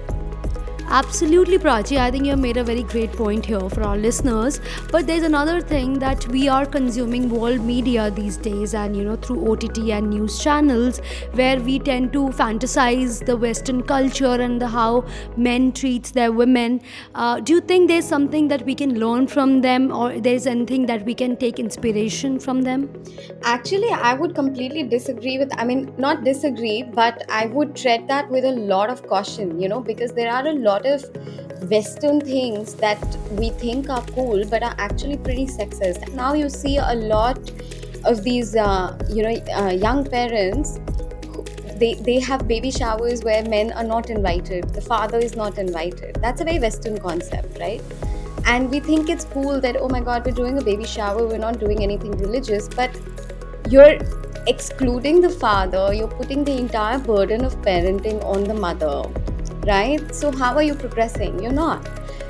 Absolutely, 0.89 1.57
Prachi. 1.57 1.97
I 1.97 2.11
think 2.11 2.25
you 2.25 2.31
have 2.31 2.39
made 2.39 2.57
a 2.57 2.63
very 2.63 2.83
great 2.83 3.11
point 3.11 3.45
here 3.45 3.67
for 3.69 3.81
our 3.83 3.97
listeners. 3.97 4.59
But 4.91 5.07
there's 5.07 5.23
another 5.23 5.59
thing 5.59 5.97
that 5.99 6.27
we 6.27 6.47
are 6.47 6.65
consuming 6.65 7.29
world 7.29 7.61
media 7.61 8.11
these 8.11 8.37
days, 8.37 8.75
and 8.75 8.95
you 8.95 9.03
know, 9.03 9.15
through 9.15 9.49
OTT 9.51 9.91
and 9.91 10.09
news 10.09 10.37
channels, 10.43 10.99
where 11.31 11.59
we 11.59 11.79
tend 11.79 12.13
to 12.13 12.25
fantasize 12.41 13.25
the 13.25 13.35
Western 13.35 13.81
culture 13.81 14.35
and 14.47 14.61
the 14.61 14.67
how 14.67 15.03
men 15.35 15.71
treats 15.71 16.11
their 16.11 16.31
women. 16.31 16.79
Uh, 17.15 17.39
do 17.39 17.53
you 17.53 17.61
think 17.61 17.87
there's 17.87 18.05
something 18.05 18.47
that 18.49 18.63
we 18.63 18.75
can 18.75 18.99
learn 18.99 19.25
from 19.25 19.61
them, 19.61 19.91
or 19.91 20.19
there's 20.19 20.45
anything 20.45 20.85
that 20.85 21.05
we 21.05 21.15
can 21.15 21.35
take 21.37 21.59
inspiration 21.59 22.37
from 22.39 22.61
them? 22.61 22.89
Actually, 23.43 23.89
I 23.89 24.13
would 24.13 24.35
completely 24.35 24.83
disagree 24.83 25.39
with. 25.39 25.49
I 25.57 25.65
mean, 25.65 25.91
not 25.97 26.23
disagree, 26.23 26.83
but 26.83 27.25
I 27.29 27.47
would 27.47 27.75
tread 27.75 28.07
that 28.09 28.29
with 28.29 28.45
a 28.45 28.51
lot 28.51 28.89
of 28.89 29.07
caution. 29.07 29.59
You 29.59 29.69
know, 29.69 29.79
because 29.81 30.13
there 30.13 30.31
are 30.31 30.45
a 30.45 30.53
lot 30.53 30.72
lot 30.73 30.85
of 30.85 31.03
Western 31.69 32.19
things 32.19 32.75
that 32.75 33.17
we 33.31 33.49
think 33.49 33.89
are 33.89 34.05
cool 34.15 34.43
but 34.53 34.63
are 34.63 34.75
actually 34.77 35.17
pretty 35.17 35.45
sexist. 35.45 36.13
Now 36.13 36.33
you 36.33 36.49
see 36.49 36.77
a 36.77 36.95
lot 36.95 37.51
of 38.05 38.23
these, 38.23 38.55
uh, 38.55 38.97
you 39.09 39.23
know, 39.23 39.35
uh, 39.61 39.69
young 39.69 40.03
parents. 40.05 40.79
They, 41.83 41.93
they 41.95 42.19
have 42.19 42.47
baby 42.47 42.71
showers 42.71 43.23
where 43.23 43.43
men 43.43 43.71
are 43.73 43.83
not 43.83 44.09
invited, 44.09 44.69
the 44.73 44.81
father 44.81 45.17
is 45.17 45.35
not 45.35 45.57
invited. 45.57 46.17
That's 46.21 46.41
a 46.41 46.45
very 46.45 46.59
Western 46.59 46.99
concept, 46.99 47.59
right? 47.59 47.81
And 48.45 48.69
we 48.69 48.79
think 48.79 49.09
it's 49.09 49.25
cool 49.25 49.59
that, 49.61 49.77
oh 49.77 49.89
my 49.89 49.99
god, 49.99 50.25
we're 50.25 50.37
doing 50.43 50.57
a 50.59 50.63
baby 50.63 50.85
shower, 50.85 51.25
we're 51.27 51.39
not 51.39 51.59
doing 51.59 51.81
anything 51.83 52.11
religious, 52.11 52.67
but 52.67 52.91
you're 53.69 53.97
excluding 54.47 55.19
the 55.21 55.29
father, 55.29 55.93
you're 55.93 56.15
putting 56.21 56.43
the 56.43 56.57
entire 56.57 56.99
burden 56.99 57.43
of 57.43 57.59
parenting 57.61 58.23
on 58.23 58.43
the 58.43 58.53
mother 58.53 59.03
right? 59.67 60.13
So, 60.13 60.31
how 60.31 60.55
are 60.55 60.63
you 60.63 60.75
progressing? 60.75 61.41
You're 61.41 61.51
not. 61.53 61.87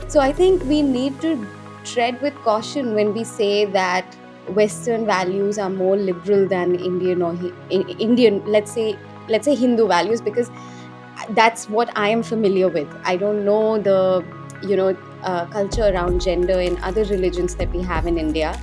So, 0.07 0.19
I 0.19 0.31
think 0.33 0.63
we 0.65 0.81
need 0.81 1.19
to 1.21 1.47
tread 1.83 2.21
with 2.21 2.35
caution 2.43 2.93
when 2.93 3.13
we 3.13 3.23
say 3.23 3.65
that 3.65 4.05
Western 4.49 5.05
values 5.05 5.57
are 5.57 5.69
more 5.69 5.97
liberal 5.97 6.47
than 6.47 6.75
Indian 6.75 7.21
or 7.21 7.37
Indian, 7.69 8.43
let's 8.45 8.71
say, 8.71 8.97
let's 9.29 9.45
say 9.45 9.55
Hindu 9.55 9.87
values, 9.87 10.21
because 10.21 10.49
that's 11.29 11.69
what 11.69 11.89
I 11.95 12.09
am 12.09 12.23
familiar 12.23 12.67
with. 12.67 12.87
I 13.05 13.15
don't 13.15 13.45
know 13.45 13.77
the, 13.77 14.25
you 14.61 14.75
know, 14.75 14.97
uh, 15.23 15.45
culture 15.45 15.83
around 15.83 16.21
gender 16.21 16.59
in 16.59 16.77
other 16.83 17.05
religions 17.05 17.55
that 17.55 17.71
we 17.71 17.81
have 17.81 18.05
in 18.07 18.17
India, 18.17 18.59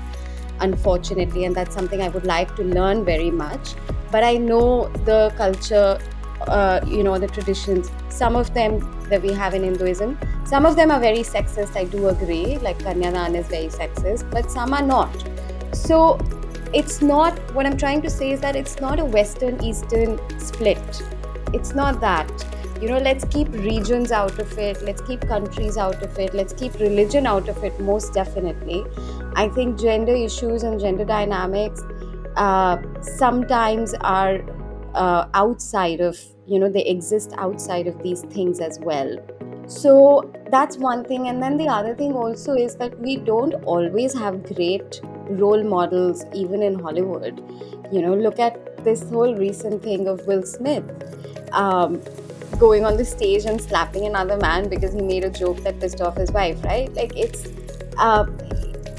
unfortunately, 0.60 1.44
and 1.44 1.54
that's 1.54 1.74
something 1.74 2.02
I 2.02 2.08
would 2.08 2.26
like 2.26 2.54
to 2.56 2.62
learn 2.62 3.04
very 3.04 3.30
much. 3.30 3.74
But 4.10 4.24
I 4.24 4.36
know 4.36 4.88
the 5.04 5.32
culture 5.36 5.98
uh, 6.48 6.80
you 6.86 7.02
know 7.02 7.18
the 7.18 7.28
traditions. 7.28 7.90
Some 8.08 8.36
of 8.36 8.52
them 8.54 8.80
that 9.08 9.22
we 9.22 9.32
have 9.32 9.54
in 9.54 9.64
hinduism 9.64 10.18
some 10.50 10.66
of 10.66 10.74
them 10.74 10.90
are 10.90 10.98
very 10.98 11.20
sexist 11.26 11.76
i 11.80 11.84
do 11.90 12.08
agree 12.08 12.58
like 12.66 12.78
kanyadan 12.84 13.36
is 13.40 13.46
very 13.46 13.68
sexist 13.74 14.28
but 14.30 14.50
some 14.50 14.74
are 14.74 14.82
not. 14.82 15.28
So 15.72 16.18
it's 16.72 17.00
not 17.02 17.38
what 17.54 17.66
i'm 17.66 17.76
trying 17.76 18.02
to 18.06 18.10
say 18.10 18.30
is 18.32 18.40
that 18.40 18.56
it's 18.56 18.80
not 18.80 18.98
a 18.98 19.04
western 19.04 19.62
eastern 19.62 20.18
split. 20.40 21.02
It's 21.52 21.74
not 21.74 22.00
that. 22.00 22.46
You 22.82 22.88
know 22.88 22.98
let's 22.98 23.24
keep 23.36 23.52
regions 23.52 24.10
out 24.10 24.40
of 24.40 24.58
it 24.58 24.82
let's 24.82 25.02
keep 25.02 25.20
countries 25.20 25.76
out 25.76 26.02
of 26.02 26.18
it 26.18 26.34
let's 26.34 26.54
keep 26.54 26.74
religion 26.80 27.26
out 27.26 27.48
of 27.48 27.62
it 27.62 27.78
most 27.78 28.12
definitely. 28.12 28.84
I 29.36 29.48
think 29.48 29.78
gender 29.78 30.14
issues 30.14 30.64
and 30.64 30.80
gender 30.80 31.04
dynamics 31.04 31.82
uh, 32.36 32.78
sometimes 33.02 33.94
are 34.00 34.40
uh, 34.94 35.26
outside 35.34 36.00
of 36.00 36.18
you 36.46 36.58
know 36.58 36.68
they 36.68 36.84
exist 36.84 37.32
outside 37.38 37.86
of 37.86 38.02
these 38.02 38.22
things 38.22 38.60
as 38.60 38.78
well. 38.80 39.16
So 39.66 40.32
that's 40.50 40.76
one 40.76 41.04
thing. 41.04 41.28
And 41.28 41.40
then 41.40 41.56
the 41.56 41.68
other 41.68 41.94
thing 41.94 42.14
also 42.14 42.54
is 42.54 42.74
that 42.76 42.98
we 42.98 43.16
don't 43.16 43.54
always 43.64 44.12
have 44.18 44.42
great 44.42 45.00
role 45.30 45.62
models 45.62 46.24
even 46.34 46.62
in 46.62 46.78
hollywood. 46.78 47.40
You 47.92 48.02
know 48.02 48.14
look 48.14 48.38
at 48.38 48.84
this 48.84 49.08
whole 49.10 49.34
recent 49.34 49.82
thing 49.82 50.08
of 50.08 50.26
will 50.26 50.42
smith 50.42 50.84
um, 51.52 52.00
going 52.58 52.84
on 52.84 52.96
the 52.96 53.04
stage 53.04 53.44
and 53.44 53.60
slapping 53.60 54.06
another 54.06 54.36
man 54.36 54.68
because 54.68 54.92
he 54.92 55.02
made 55.02 55.24
a 55.24 55.30
joke 55.30 55.58
that 55.58 55.78
pissed 55.78 56.00
off 56.00 56.16
his 56.16 56.32
wife 56.32 56.62
right? 56.64 56.92
Like 56.94 57.16
it's 57.16 57.46
uh, 57.96 58.26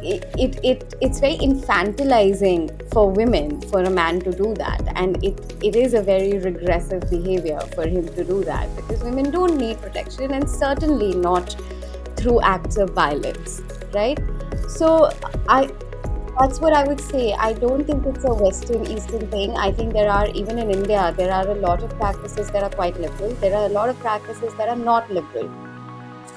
it, 0.04 0.26
it, 0.38 0.60
it 0.64 0.94
it's 1.02 1.20
very 1.20 1.38
infantilizing 1.38 2.92
for 2.94 3.10
women 3.10 3.62
for 3.70 3.84
a 3.84 3.90
man 3.90 4.20
to 4.22 4.32
do 4.32 4.54
that. 4.56 4.82
And 4.96 5.24
it, 5.24 5.56
it 5.64 5.76
is 5.76 5.94
a 5.94 6.02
very 6.02 6.38
regressive 6.40 7.10
behavior 7.10 7.60
for 7.76 7.88
him 7.88 8.08
to 8.08 8.24
do 8.24 8.44
that 8.46 8.74
because 8.76 9.04
women 9.04 9.32
don't 9.32 9.58
need 9.58 9.82
protection 9.82 10.34
and 10.34 10.50
certainly 10.50 11.16
not 11.16 11.56
through 12.16 12.42
acts 12.42 12.78
of 12.78 12.92
violence 12.92 13.62
right? 13.94 14.20
So 14.68 15.12
i 15.48 15.70
that's 16.40 16.60
what 16.60 16.74
i 16.74 16.84
would 16.88 17.00
say. 17.00 17.34
I 17.34 17.54
don't 17.54 17.86
think 17.86 18.06
it's 18.06 18.24
a 18.26 18.34
western 18.34 18.86
eastern 18.88 19.28
thing. 19.30 19.56
I 19.58 19.72
think 19.72 19.94
there 19.94 20.10
are 20.10 20.28
even 20.30 20.60
in 20.60 20.72
india 20.72 21.14
there 21.18 21.32
are 21.32 21.48
a 21.50 21.56
lot 21.56 21.84
of 21.84 21.90
practices 21.98 22.50
that 22.52 22.64
are 22.64 22.70
quite 22.70 23.00
liberal. 23.00 23.34
There 23.46 23.56
are 23.56 23.66
a 23.66 23.74
lot 23.80 23.90
of 23.90 24.00
practices 24.00 24.54
that 24.58 24.70
are 24.70 24.82
not 24.92 25.12
liberal. 25.12 25.52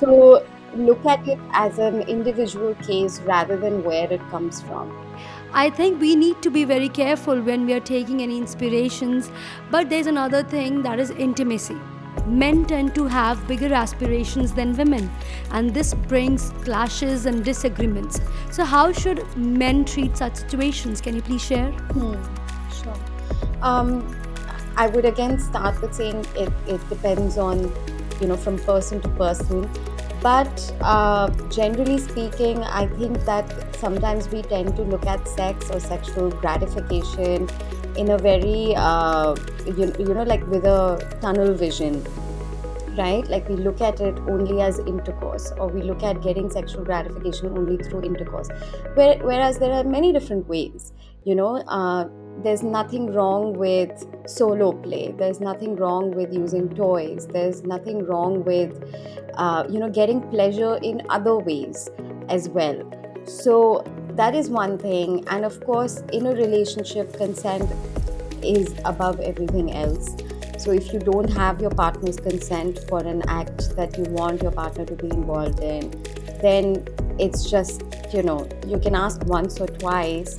So 0.00 0.44
look 0.76 1.04
at 1.07 1.26
it 1.26 1.38
as 1.52 1.78
an 1.78 2.02
individual 2.02 2.75
case 2.76 3.21
rather 3.21 3.57
than 3.57 3.83
where 3.85 4.12
it 4.12 4.21
comes 4.31 4.61
from. 4.62 4.93
I 5.52 5.71
think 5.71 6.00
we 6.00 6.16
need 6.16 6.43
to 6.43 6.50
be 6.50 6.64
very 6.64 6.88
careful 6.88 7.40
when 7.40 7.64
we 7.64 7.75
are 7.75 7.81
taking 7.81 8.23
any 8.23 8.37
inspirations, 8.38 9.31
but 9.71 9.88
there's 9.88 10.09
another 10.09 10.43
thing 10.43 10.83
that 10.83 10.99
is 10.99 11.11
intimacy. 11.11 11.76
Men 12.26 12.64
tend 12.64 12.95
to 12.97 13.07
have 13.07 13.47
bigger 13.47 13.73
aspirations 13.73 14.52
than 14.52 14.76
women, 14.76 15.11
and 15.50 15.73
this 15.73 15.95
brings 15.95 16.50
clashes 16.64 17.26
and 17.26 17.45
disagreements. 17.45 18.21
So, 18.50 18.64
how 18.64 18.93
should 18.93 19.25
men 19.37 19.85
treat 19.85 20.16
such 20.16 20.37
situations? 20.37 21.00
Can 21.00 21.14
you 21.14 21.23
please 21.23 21.45
share? 21.45 21.71
Hmm, 21.71 22.14
sure. 22.73 22.97
Um, 23.62 24.16
I 24.76 24.88
would 24.88 25.04
again 25.04 25.38
start 25.38 25.81
with 25.81 25.95
saying 25.95 26.25
it, 26.35 26.52
it 26.66 26.88
depends 26.88 27.38
on, 27.38 27.73
you 28.21 28.26
know, 28.26 28.37
from 28.37 28.59
person 28.59 29.00
to 29.02 29.09
person 29.11 29.69
but 30.25 30.73
uh, 30.81 31.28
generally 31.50 31.99
speaking, 31.99 32.64
I 32.64 32.87
think 32.87 33.23
that 33.26 33.76
sometimes 33.76 34.26
we 34.31 34.40
tend 34.40 34.75
to 34.76 34.83
look 34.83 35.04
at 35.04 35.28
sex 35.28 35.71
or 35.71 35.78
sexual 35.78 36.31
gratification 36.31 37.47
in 37.99 38.11
a 38.11 38.16
very, 38.16 38.75
uh, 38.75 39.37
you, 39.66 39.93
you 39.99 40.14
know, 40.14 40.23
like 40.23 40.47
with 40.47 40.64
a 40.64 41.19
tunnel 41.21 41.52
vision 41.52 42.02
right? 42.97 43.27
Like 43.29 43.49
we 43.49 43.57
look 43.57 43.81
at 43.81 44.01
it 44.01 44.19
only 44.29 44.61
as 44.61 44.79
intercourse, 44.81 45.53
or 45.59 45.69
we 45.69 45.83
look 45.83 46.03
at 46.03 46.23
getting 46.23 46.51
sexual 46.51 46.85
gratification 46.85 47.49
only 47.49 47.77
through 47.83 48.03
intercourse. 48.03 48.49
Where, 48.95 49.19
whereas 49.19 49.59
there 49.59 49.73
are 49.73 49.85
many 49.85 50.13
different 50.13 50.49
ways, 50.49 50.93
you 51.25 51.35
know. 51.35 51.57
Uh, 51.69 52.09
there's 52.43 52.63
nothing 52.63 53.13
wrong 53.13 53.53
with 53.53 54.07
solo 54.27 54.73
play. 54.73 55.15
There's 55.17 55.41
nothing 55.41 55.77
wrong 55.77 56.11
with 56.11 56.33
using 56.33 56.69
toys. 56.75 57.29
There's 57.29 57.63
nothing 57.63 58.05
wrong 58.05 58.45
with, 58.45 58.83
uh, 59.35 59.65
you 59.69 59.79
know, 59.79 59.89
getting 59.89 60.21
pleasure 60.31 60.77
in 60.83 61.03
other 61.11 61.39
ways 61.39 61.89
as 62.29 62.49
well. 62.49 62.83
So 63.25 63.85
that 64.17 64.35
is 64.35 64.51
one 64.51 64.79
thing. 64.79 65.25
And 65.29 65.45
of 65.45 65.65
course, 65.65 66.03
in 66.13 66.27
a 66.27 66.33
relationship, 66.33 67.17
consent 67.17 67.71
is 68.43 68.75
above 68.85 69.21
everything 69.21 69.73
else. 69.73 70.17
So, 70.56 70.70
if 70.70 70.92
you 70.92 70.99
don't 70.99 71.28
have 71.30 71.61
your 71.61 71.70
partner's 71.70 72.16
consent 72.16 72.78
for 72.88 73.00
an 73.00 73.23
act 73.28 73.76
that 73.76 73.99
you 73.99 74.04
want 74.04 74.42
your 74.42 74.52
partner 74.52 74.87
to 74.87 74.94
be 74.94 75.08
involved 75.11 75.61
in, 75.61 75.90
then 76.40 76.87
it's 77.18 77.50
just, 77.50 77.82
you 78.12 78.23
know, 78.23 78.49
you 78.66 78.78
can 78.78 78.94
ask 78.94 79.25
once 79.25 79.61
or 79.61 79.66
twice, 79.66 80.37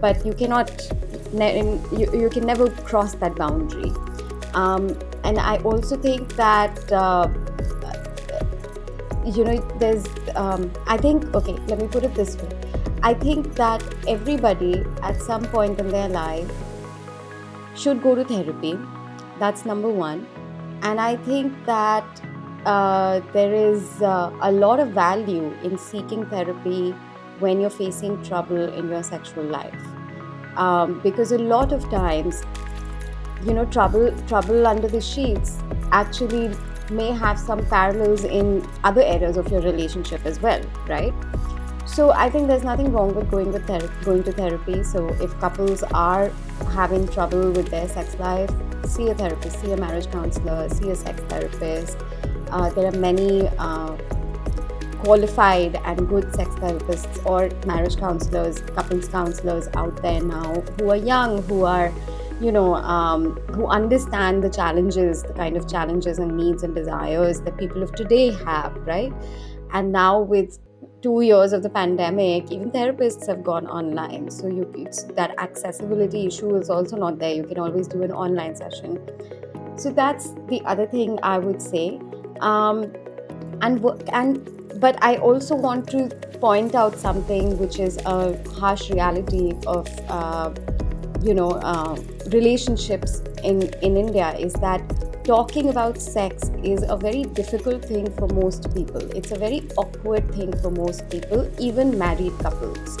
but 0.00 0.24
you 0.26 0.32
cannot, 0.32 0.70
you, 1.32 2.08
you 2.12 2.28
can 2.30 2.46
never 2.46 2.70
cross 2.70 3.14
that 3.14 3.36
boundary. 3.36 3.92
Um, 4.54 4.98
and 5.24 5.38
I 5.38 5.56
also 5.58 5.96
think 5.96 6.34
that, 6.36 6.92
uh, 6.92 7.28
you 9.24 9.44
know, 9.44 9.58
there's, 9.78 10.04
um, 10.36 10.72
I 10.86 10.96
think, 10.96 11.34
okay, 11.34 11.54
let 11.68 11.80
me 11.80 11.88
put 11.88 12.04
it 12.04 12.14
this 12.14 12.36
way. 12.36 12.48
I 13.02 13.14
think 13.14 13.54
that 13.54 13.82
everybody 14.08 14.84
at 15.02 15.20
some 15.20 15.44
point 15.44 15.78
in 15.78 15.88
their 15.88 16.08
life 16.08 16.50
should 17.74 18.02
go 18.02 18.14
to 18.14 18.24
therapy 18.24 18.78
that's 19.38 19.64
number 19.64 19.88
one. 19.88 20.26
And 20.82 21.00
I 21.00 21.16
think 21.16 21.52
that 21.66 22.04
uh, 22.66 23.20
there 23.32 23.54
is 23.54 24.02
uh, 24.02 24.30
a 24.42 24.50
lot 24.50 24.80
of 24.80 24.88
value 24.88 25.52
in 25.62 25.78
seeking 25.78 26.26
therapy 26.26 26.94
when 27.40 27.60
you're 27.60 27.70
facing 27.70 28.22
trouble 28.22 28.72
in 28.72 28.88
your 28.88 29.02
sexual 29.02 29.44
life. 29.44 29.74
Um, 30.56 31.00
because 31.00 31.32
a 31.32 31.38
lot 31.38 31.72
of 31.72 31.88
times, 31.90 32.42
you 33.44 33.52
know, 33.52 33.64
trouble 33.66 34.14
trouble 34.28 34.66
under 34.66 34.88
the 34.88 35.00
sheets 35.00 35.58
actually 35.90 36.54
may 36.90 37.10
have 37.10 37.38
some 37.38 37.64
parallels 37.66 38.24
in 38.24 38.66
other 38.84 39.02
areas 39.02 39.36
of 39.36 39.50
your 39.50 39.62
relationship 39.62 40.24
as 40.24 40.40
well, 40.40 40.62
right? 40.86 41.12
So 41.86 42.10
I 42.10 42.30
think 42.30 42.48
there's 42.48 42.64
nothing 42.64 42.92
wrong 42.92 43.14
with 43.14 43.30
going 43.30 43.52
with 43.52 43.66
ther- 43.66 43.92
going 44.04 44.22
to 44.24 44.32
therapy. 44.32 44.82
So 44.82 45.08
if 45.20 45.38
couples 45.38 45.82
are 45.82 46.28
having 46.72 47.06
trouble 47.08 47.52
with 47.52 47.68
their 47.68 47.88
sex 47.88 48.18
life, 48.18 48.50
see 48.86 49.08
a 49.10 49.14
therapist, 49.14 49.60
see 49.60 49.72
a 49.72 49.76
marriage 49.76 50.10
counselor, 50.10 50.68
see 50.70 50.90
a 50.90 50.96
sex 50.96 51.20
therapist. 51.22 51.98
Uh, 52.50 52.70
there 52.70 52.86
are 52.86 52.98
many 52.98 53.48
uh, 53.58 53.96
qualified 55.04 55.76
and 55.84 56.08
good 56.08 56.34
sex 56.34 56.50
therapists 56.56 57.24
or 57.26 57.50
marriage 57.66 57.96
counselors, 57.96 58.60
couples 58.60 59.08
counselors 59.08 59.68
out 59.74 60.00
there 60.02 60.22
now 60.22 60.54
who 60.78 60.88
are 60.90 60.96
young, 60.96 61.42
who 61.42 61.64
are, 61.64 61.92
you 62.40 62.50
know, 62.50 62.74
um, 62.76 63.36
who 63.52 63.66
understand 63.66 64.42
the 64.42 64.48
challenges, 64.48 65.22
the 65.22 65.34
kind 65.34 65.56
of 65.56 65.68
challenges 65.68 66.18
and 66.18 66.36
needs 66.36 66.62
and 66.62 66.74
desires 66.74 67.40
that 67.42 67.56
people 67.58 67.82
of 67.82 67.94
today 67.94 68.32
have, 68.32 68.74
right? 68.86 69.12
And 69.72 69.92
now 69.92 70.20
with 70.20 70.58
two 71.04 71.20
years 71.20 71.52
of 71.52 71.62
the 71.62 71.68
pandemic, 71.68 72.50
even 72.50 72.70
therapists 72.70 73.26
have 73.26 73.44
gone 73.44 73.66
online. 73.66 74.30
So 74.30 74.46
you, 74.46 74.64
that 75.16 75.34
accessibility 75.38 76.26
issue 76.26 76.54
is 76.56 76.70
also 76.70 76.96
not 76.96 77.18
there. 77.18 77.34
You 77.34 77.44
can 77.44 77.58
always 77.58 77.86
do 77.86 78.02
an 78.02 78.10
online 78.10 78.56
session. 78.56 78.98
So 79.76 79.90
that's 79.90 80.30
the 80.48 80.62
other 80.64 80.86
thing 80.86 81.18
I 81.22 81.38
would 81.38 81.60
say. 81.60 82.00
Um, 82.40 82.90
and 83.60 83.84
and 84.12 84.80
but 84.80 84.96
I 85.02 85.16
also 85.16 85.54
want 85.54 85.90
to 85.90 86.08
point 86.40 86.74
out 86.74 86.96
something 86.96 87.58
which 87.58 87.78
is 87.78 87.98
a 88.06 88.18
harsh 88.58 88.90
reality 88.90 89.52
of 89.66 89.86
uh, 90.08 90.54
you 91.22 91.34
know 91.34 91.50
uh, 91.50 91.96
relationships 92.32 93.20
in 93.42 93.62
in 93.88 93.98
India 93.98 94.34
is 94.38 94.54
that 94.54 95.13
talking 95.24 95.70
about 95.70 95.96
sex 95.98 96.50
is 96.62 96.84
a 96.86 96.96
very 96.96 97.22
difficult 97.22 97.82
thing 97.82 98.10
for 98.12 98.28
most 98.28 98.74
people. 98.74 99.00
It's 99.16 99.32
a 99.32 99.38
very 99.38 99.66
awkward 99.78 100.30
thing 100.34 100.52
for 100.60 100.70
most 100.70 101.08
people, 101.08 101.50
even 101.58 101.98
married 101.98 102.32
couples. 102.40 102.98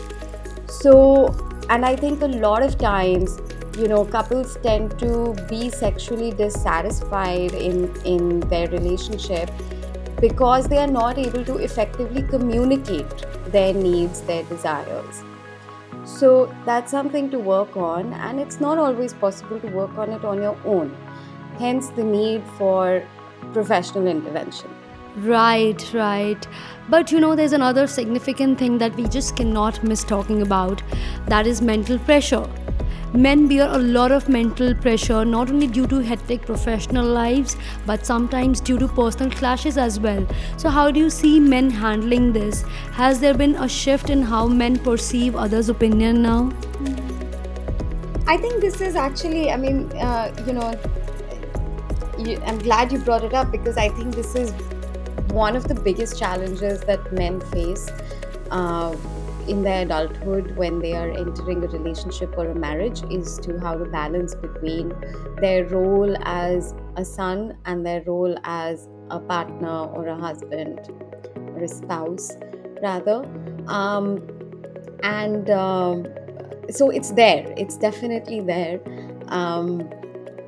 So, 0.68 1.26
and 1.68 1.84
I 1.84 1.96
think 1.96 2.22
a 2.22 2.26
lot 2.26 2.62
of 2.62 2.78
times, 2.78 3.38
you 3.78 3.88
know, 3.88 4.06
couples 4.06 4.56
tend 4.62 4.98
to 5.00 5.34
be 5.50 5.68
sexually 5.68 6.30
dissatisfied 6.30 7.52
in, 7.52 7.94
in 8.06 8.40
their 8.48 8.68
relationship 8.68 9.50
because 10.18 10.66
they 10.66 10.78
are 10.78 10.86
not 10.86 11.18
able 11.18 11.44
to 11.44 11.56
effectively 11.58 12.22
communicate 12.22 13.26
their 13.48 13.74
needs, 13.74 14.22
their 14.22 14.44
desires. 14.44 15.22
So, 16.06 16.54
that's 16.64 16.90
something 16.90 17.30
to 17.30 17.38
work 17.38 17.76
on, 17.76 18.14
and 18.14 18.40
it's 18.40 18.60
not 18.60 18.78
always 18.78 19.12
possible 19.12 19.60
to 19.60 19.66
work 19.68 19.98
on 19.98 20.10
it 20.10 20.24
on 20.24 20.40
your 20.40 20.56
own 20.64 20.94
hence 21.58 21.88
the 21.88 22.04
need 22.04 22.42
for 22.58 23.02
professional 23.52 24.06
intervention. 24.06 24.70
Right, 25.16 25.88
right. 25.94 26.48
But 26.88 27.12
you 27.12 27.20
know, 27.20 27.36
there's 27.36 27.52
another 27.52 27.86
significant 27.86 28.58
thing 28.58 28.78
that 28.78 28.96
we 28.96 29.06
just 29.06 29.36
cannot 29.36 29.82
miss 29.84 30.02
talking 30.02 30.42
about 30.42 30.82
that 31.26 31.46
is 31.46 31.62
mental 31.62 31.98
pressure. 32.00 32.48
Men 33.12 33.46
bear 33.46 33.68
a 33.68 33.78
lot 33.78 34.10
of 34.10 34.28
mental 34.28 34.74
pressure 34.74 35.24
not 35.24 35.48
only 35.48 35.68
due 35.68 35.86
to 35.86 36.00
hectic 36.00 36.42
professional 36.42 37.06
lives 37.06 37.56
but 37.86 38.04
sometimes 38.04 38.60
due 38.60 38.76
to 38.76 38.88
personal 38.88 39.30
clashes 39.30 39.78
as 39.78 40.00
well. 40.00 40.26
So, 40.56 40.68
how 40.68 40.90
do 40.90 40.98
you 40.98 41.10
see 41.10 41.38
men 41.38 41.70
handling 41.70 42.32
this? 42.32 42.62
Has 42.90 43.20
there 43.20 43.34
been 43.34 43.54
a 43.54 43.68
shift 43.68 44.10
in 44.10 44.20
how 44.20 44.48
men 44.48 44.80
perceive 44.80 45.36
others' 45.36 45.68
opinion 45.68 46.22
now? 46.22 46.50
I 48.26 48.36
think 48.36 48.60
this 48.60 48.80
is 48.80 48.96
actually, 48.96 49.52
I 49.52 49.56
mean, 49.58 49.92
uh, 49.92 50.34
you 50.44 50.54
know, 50.54 50.74
you, 52.26 52.40
I'm 52.44 52.58
glad 52.58 52.92
you 52.92 52.98
brought 52.98 53.24
it 53.24 53.34
up 53.34 53.50
because 53.50 53.76
I 53.76 53.88
think 53.90 54.14
this 54.14 54.34
is 54.34 54.52
one 55.32 55.56
of 55.56 55.66
the 55.66 55.74
biggest 55.74 56.18
challenges 56.18 56.80
that 56.80 57.12
men 57.12 57.40
face 57.40 57.88
uh, 58.50 58.96
in 59.48 59.62
their 59.62 59.82
adulthood 59.82 60.56
when 60.56 60.78
they 60.78 60.94
are 60.94 61.10
entering 61.10 61.62
a 61.64 61.68
relationship 61.68 62.32
or 62.36 62.50
a 62.50 62.54
marriage 62.54 63.02
is 63.10 63.38
to 63.38 63.58
how 63.60 63.76
to 63.76 63.84
balance 63.84 64.34
between 64.34 64.94
their 65.40 65.66
role 65.66 66.16
as 66.22 66.74
a 66.96 67.04
son 67.04 67.56
and 67.66 67.84
their 67.84 68.02
role 68.02 68.36
as 68.44 68.88
a 69.10 69.18
partner 69.18 69.86
or 69.88 70.06
a 70.06 70.16
husband 70.16 70.80
or 71.36 71.62
a 71.62 71.68
spouse 71.68 72.32
rather. 72.82 73.24
Um, 73.66 74.26
and 75.02 75.50
um, 75.50 76.06
so 76.70 76.90
it's 76.90 77.12
there. 77.12 77.52
It's 77.56 77.76
definitely 77.76 78.40
there. 78.40 78.80
Um, 79.28 79.90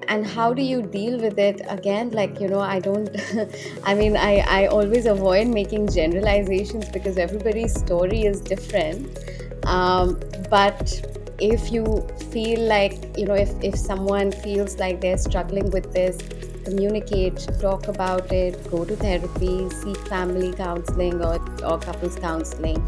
and 0.08 0.26
how 0.26 0.52
do 0.52 0.62
you 0.62 0.82
deal 0.82 1.20
with 1.20 1.38
it? 1.38 1.60
Again 1.68 2.10
like 2.10 2.40
you 2.40 2.48
know 2.48 2.60
i 2.60 2.78
don't 2.78 3.08
i 3.84 3.94
mean 3.94 4.16
i 4.16 4.38
i 4.58 4.66
always 4.66 5.06
avoid 5.06 5.48
making 5.48 5.88
generalizations 5.88 6.88
because 6.90 7.18
everybody's 7.18 7.78
story 7.78 8.22
is 8.22 8.40
different. 8.40 9.18
Um, 9.66 10.20
but 10.48 11.16
if 11.40 11.70
you 11.70 11.84
feel 12.30 12.60
like 12.60 13.18
you 13.18 13.26
know 13.26 13.34
if, 13.34 13.52
if 13.62 13.76
someone 13.76 14.32
feels 14.32 14.78
like 14.78 15.00
they're 15.00 15.18
struggling 15.18 15.70
with 15.70 15.92
this 15.92 16.18
communicate 16.64 17.36
talk 17.60 17.88
about 17.88 18.32
it 18.32 18.70
go 18.70 18.84
to 18.84 18.96
therapy 18.96 19.68
seek 19.70 19.96
family 20.08 20.52
counseling 20.52 21.22
or, 21.22 21.36
or 21.64 21.78
couples 21.78 22.16
counseling 22.16 22.80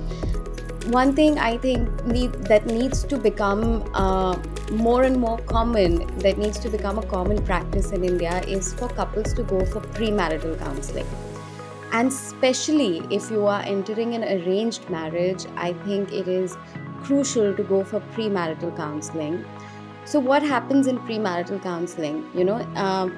one 0.90 1.14
thing 1.14 1.38
I 1.38 1.58
think 1.58 2.04
need, 2.06 2.32
that 2.44 2.66
needs 2.66 3.04
to 3.04 3.18
become 3.18 3.88
uh, 3.94 4.38
more 4.72 5.02
and 5.02 5.20
more 5.20 5.38
common, 5.38 6.06
that 6.18 6.38
needs 6.38 6.58
to 6.60 6.68
become 6.68 6.98
a 6.98 7.06
common 7.06 7.42
practice 7.44 7.92
in 7.92 8.04
India, 8.04 8.40
is 8.46 8.72
for 8.74 8.88
couples 8.88 9.32
to 9.34 9.42
go 9.42 9.64
for 9.66 9.80
premarital 9.80 10.58
counseling. 10.58 11.06
And 11.92 12.08
especially 12.08 12.98
if 13.10 13.30
you 13.30 13.46
are 13.46 13.62
entering 13.62 14.14
an 14.14 14.24
arranged 14.24 14.88
marriage, 14.90 15.46
I 15.56 15.72
think 15.72 16.12
it 16.12 16.28
is 16.28 16.56
crucial 17.02 17.54
to 17.54 17.62
go 17.62 17.84
for 17.84 18.00
premarital 18.14 18.76
counseling. 18.76 19.44
So, 20.04 20.18
what 20.18 20.42
happens 20.42 20.86
in 20.86 20.98
premarital 21.00 21.62
counseling? 21.62 22.26
You 22.34 22.44
know, 22.44 22.56
uh, 22.76 23.08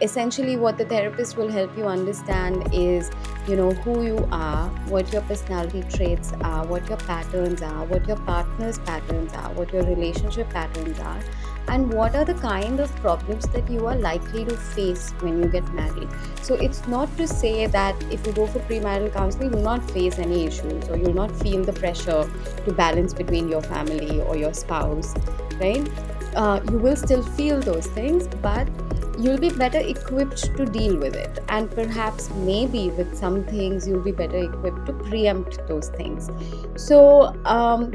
essentially 0.00 0.56
what 0.56 0.76
the 0.76 0.84
therapist 0.84 1.36
will 1.36 1.48
help 1.48 1.76
you 1.76 1.86
understand 1.86 2.68
is 2.72 3.10
you 3.48 3.56
know 3.56 3.70
who 3.70 4.04
you 4.04 4.28
are 4.30 4.68
what 4.88 5.12
your 5.12 5.22
personality 5.22 5.82
traits 5.88 6.32
are 6.42 6.66
what 6.66 6.86
your 6.88 6.98
patterns 6.98 7.62
are 7.62 7.84
what 7.86 8.06
your 8.06 8.16
partner's 8.18 8.78
patterns 8.80 9.32
are 9.32 9.52
what 9.54 9.72
your 9.72 9.84
relationship 9.84 10.48
patterns 10.50 10.98
are 11.00 11.20
and 11.68 11.92
what 11.92 12.14
are 12.14 12.24
the 12.24 12.34
kind 12.34 12.80
of 12.80 12.94
problems 12.96 13.46
that 13.48 13.68
you 13.68 13.86
are 13.86 13.96
likely 13.96 14.44
to 14.44 14.56
face 14.56 15.10
when 15.20 15.42
you 15.42 15.48
get 15.48 15.68
married. 15.74 16.08
So 16.42 16.54
it's 16.54 16.86
not 16.86 17.14
to 17.16 17.26
say 17.26 17.66
that 17.66 18.00
if 18.12 18.24
you 18.26 18.32
go 18.32 18.46
for 18.46 18.60
premarital 18.60 19.12
counseling 19.12 19.52
you'll 19.52 19.62
not 19.62 19.90
face 19.90 20.18
any 20.18 20.46
issues 20.46 20.88
or 20.88 20.96
you'll 20.96 21.14
not 21.14 21.34
feel 21.42 21.64
the 21.64 21.72
pressure 21.72 22.30
to 22.64 22.72
balance 22.72 23.12
between 23.12 23.48
your 23.48 23.62
family 23.62 24.20
or 24.22 24.36
your 24.36 24.54
spouse 24.54 25.14
right? 25.60 25.88
Uh, 26.34 26.60
you 26.70 26.78
will 26.78 26.96
still 26.96 27.22
feel 27.22 27.60
those 27.60 27.86
things 27.88 28.28
but 28.42 28.68
you'll 29.18 29.38
be 29.38 29.50
better 29.50 29.78
equipped 29.78 30.56
to 30.56 30.66
deal 30.66 30.96
with 30.96 31.14
it. 31.14 31.38
And 31.48 31.70
perhaps 31.70 32.30
maybe 32.30 32.90
with 32.90 33.16
some 33.16 33.44
things 33.44 33.88
you'll 33.88 34.02
be 34.02 34.12
better 34.12 34.36
equipped 34.36 34.86
to 34.86 34.92
preempt 34.92 35.66
those 35.66 35.88
things. 35.90 36.30
So 36.76 37.34
um, 37.44 37.92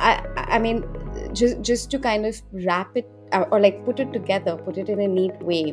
I, 0.00 0.26
I 0.36 0.58
mean 0.58 0.84
just 1.32 1.62
just 1.62 1.90
to 1.90 1.98
kind 1.98 2.26
of 2.26 2.40
wrap 2.52 2.96
it 2.96 3.08
uh, 3.32 3.44
or 3.50 3.60
like 3.60 3.84
put 3.84 4.00
it 4.00 4.12
together 4.12 4.56
put 4.56 4.78
it 4.78 4.88
in 4.88 5.00
a 5.00 5.08
neat 5.08 5.40
way. 5.42 5.72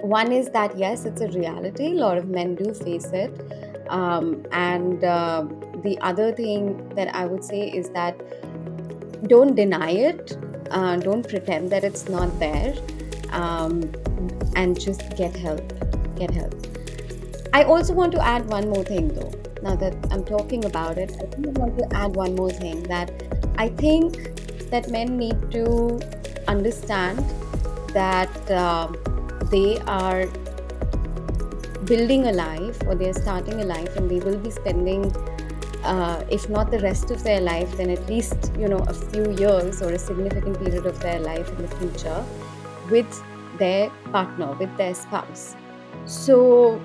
One 0.00 0.32
is 0.32 0.50
that 0.50 0.76
yes 0.78 1.04
it's 1.04 1.20
a 1.20 1.28
reality. 1.28 1.92
A 1.92 1.94
lot 1.94 2.16
of 2.16 2.28
men 2.28 2.54
do 2.54 2.72
face 2.72 3.10
it. 3.12 3.30
Um, 3.88 4.46
and 4.52 5.02
uh, 5.02 5.44
the 5.82 5.98
other 6.00 6.32
thing 6.32 6.88
that 6.94 7.12
i 7.12 7.26
would 7.26 7.42
say 7.42 7.68
is 7.68 7.90
that 7.90 8.16
don't 9.28 9.54
deny 9.54 9.90
it. 9.90 10.38
Uh, 10.70 10.96
don't 10.96 11.28
pretend 11.28 11.68
that 11.70 11.82
it's 11.82 12.08
not 12.08 12.38
there 12.38 12.72
um, 13.32 13.90
and 14.56 14.78
just 14.78 15.16
get 15.16 15.34
help. 15.36 15.66
Get 16.16 16.30
help. 16.30 16.54
I 17.52 17.64
also 17.64 17.92
want 17.92 18.12
to 18.12 18.24
add 18.24 18.46
one 18.46 18.68
more 18.68 18.84
thing 18.84 19.08
though. 19.08 19.32
Now 19.62 19.76
that 19.76 19.94
I'm 20.10 20.24
talking 20.24 20.64
about 20.64 20.98
it, 20.98 21.10
I 21.20 21.26
think 21.26 21.46
I 21.46 21.60
want 21.60 21.78
to 21.78 21.96
add 21.96 22.14
one 22.16 22.34
more 22.34 22.50
thing 22.50 22.82
that 22.84 23.10
I 23.58 23.68
think 23.68 24.70
that 24.70 24.90
men 24.90 25.16
need 25.16 25.50
to 25.52 26.00
understand 26.48 27.18
that 27.92 28.50
uh, 28.50 28.86
they 29.50 29.78
are 29.80 30.26
building 31.84 32.26
a 32.26 32.32
life 32.32 32.80
or 32.86 32.94
they're 32.94 33.12
starting 33.12 33.60
a 33.60 33.64
life 33.64 33.96
and 33.96 34.10
they 34.10 34.20
will 34.20 34.38
be 34.38 34.50
spending 34.50 35.12
uh, 35.82 36.24
if 36.30 36.48
not 36.48 36.70
the 36.70 36.78
rest 36.80 37.10
of 37.10 37.22
their 37.24 37.40
life 37.40 37.76
then 37.76 37.90
at 37.90 38.06
least 38.06 38.52
you 38.58 38.68
know 38.68 38.78
a 38.88 38.94
few 38.94 39.30
years 39.32 39.82
or 39.82 39.92
a 39.92 39.98
significant 39.98 40.58
period 40.58 40.86
of 40.86 41.00
their 41.00 41.18
life 41.18 41.48
in 41.50 41.62
the 41.66 41.76
future 41.76 42.24
with 42.90 43.22
their 43.58 43.90
partner, 44.12 44.52
with 44.54 44.76
their 44.76 44.94
spouse. 44.94 45.54
So, 46.06 46.80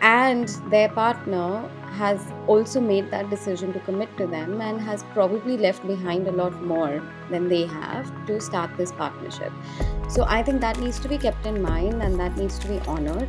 and 0.00 0.48
their 0.70 0.88
partner 0.88 1.68
has 1.92 2.20
also 2.46 2.80
made 2.80 3.10
that 3.10 3.28
decision 3.28 3.72
to 3.72 3.80
commit 3.80 4.16
to 4.16 4.26
them 4.26 4.60
and 4.60 4.80
has 4.80 5.04
probably 5.12 5.58
left 5.58 5.86
behind 5.86 6.26
a 6.26 6.32
lot 6.32 6.62
more 6.62 7.02
than 7.30 7.48
they 7.48 7.66
have 7.66 8.26
to 8.26 8.40
start 8.40 8.70
this 8.76 8.92
partnership. 8.92 9.52
So, 10.08 10.24
I 10.26 10.42
think 10.42 10.60
that 10.60 10.78
needs 10.78 10.98
to 11.00 11.08
be 11.08 11.18
kept 11.18 11.46
in 11.46 11.60
mind 11.60 12.02
and 12.02 12.18
that 12.18 12.36
needs 12.36 12.58
to 12.60 12.68
be 12.68 12.78
honored, 12.80 13.28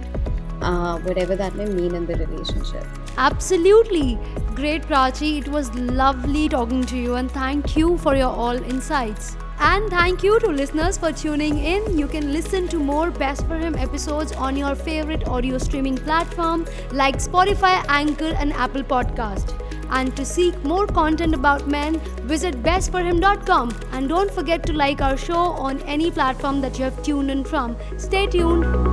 uh, 0.62 1.00
whatever 1.00 1.36
that 1.36 1.56
may 1.56 1.66
mean 1.66 1.94
in 1.94 2.06
the 2.06 2.16
relationship. 2.16 2.86
Absolutely. 3.18 4.18
Great, 4.56 4.84
Prachi. 4.84 5.40
It 5.40 5.48
was 5.48 5.74
lovely 5.76 6.50
talking 6.50 6.84
to 6.86 6.98
you, 6.98 7.16
and 7.16 7.30
thank 7.32 7.76
you 7.76 7.98
for 7.98 8.16
your 8.16 8.32
all 8.32 8.56
insights. 8.56 9.36
And 9.66 9.90
thank 9.90 10.24
you 10.24 10.40
to 10.42 10.48
listeners 10.48 10.98
for 10.98 11.14
tuning 11.14 11.58
in. 11.58 11.98
You 11.98 12.06
can 12.08 12.34
listen 12.34 12.68
to 12.68 12.78
more 12.78 13.10
Best 13.10 13.48
for 13.48 13.58
Him 13.58 13.76
episodes 13.76 14.34
on 14.34 14.58
your 14.58 14.76
favorite 14.76 15.26
audio 15.26 15.58
streaming 15.58 15.98
platform 15.98 16.66
like 16.92 17.20
Spotify, 17.20 17.84
Anchor, 17.88 18.34
and 18.38 18.52
Apple 18.52 18.84
Podcast. 18.84 19.58
And 19.90 20.14
to 20.18 20.26
seek 20.26 20.62
more 20.66 20.86
content 20.86 21.34
about 21.34 21.70
men, 21.70 22.00
visit 22.34 22.62
bestforhim.com. 22.62 23.74
And 23.94 24.10
don't 24.10 24.32
forget 24.32 24.66
to 24.66 24.74
like 24.74 25.02
our 25.02 25.16
show 25.16 25.44
on 25.70 25.80
any 25.84 26.12
platform 26.12 26.60
that 26.60 26.78
you 26.78 26.84
have 26.84 27.02
tuned 27.02 27.32
in 27.32 27.46
from. 27.46 27.78
Stay 27.98 28.28
tuned. 28.28 28.93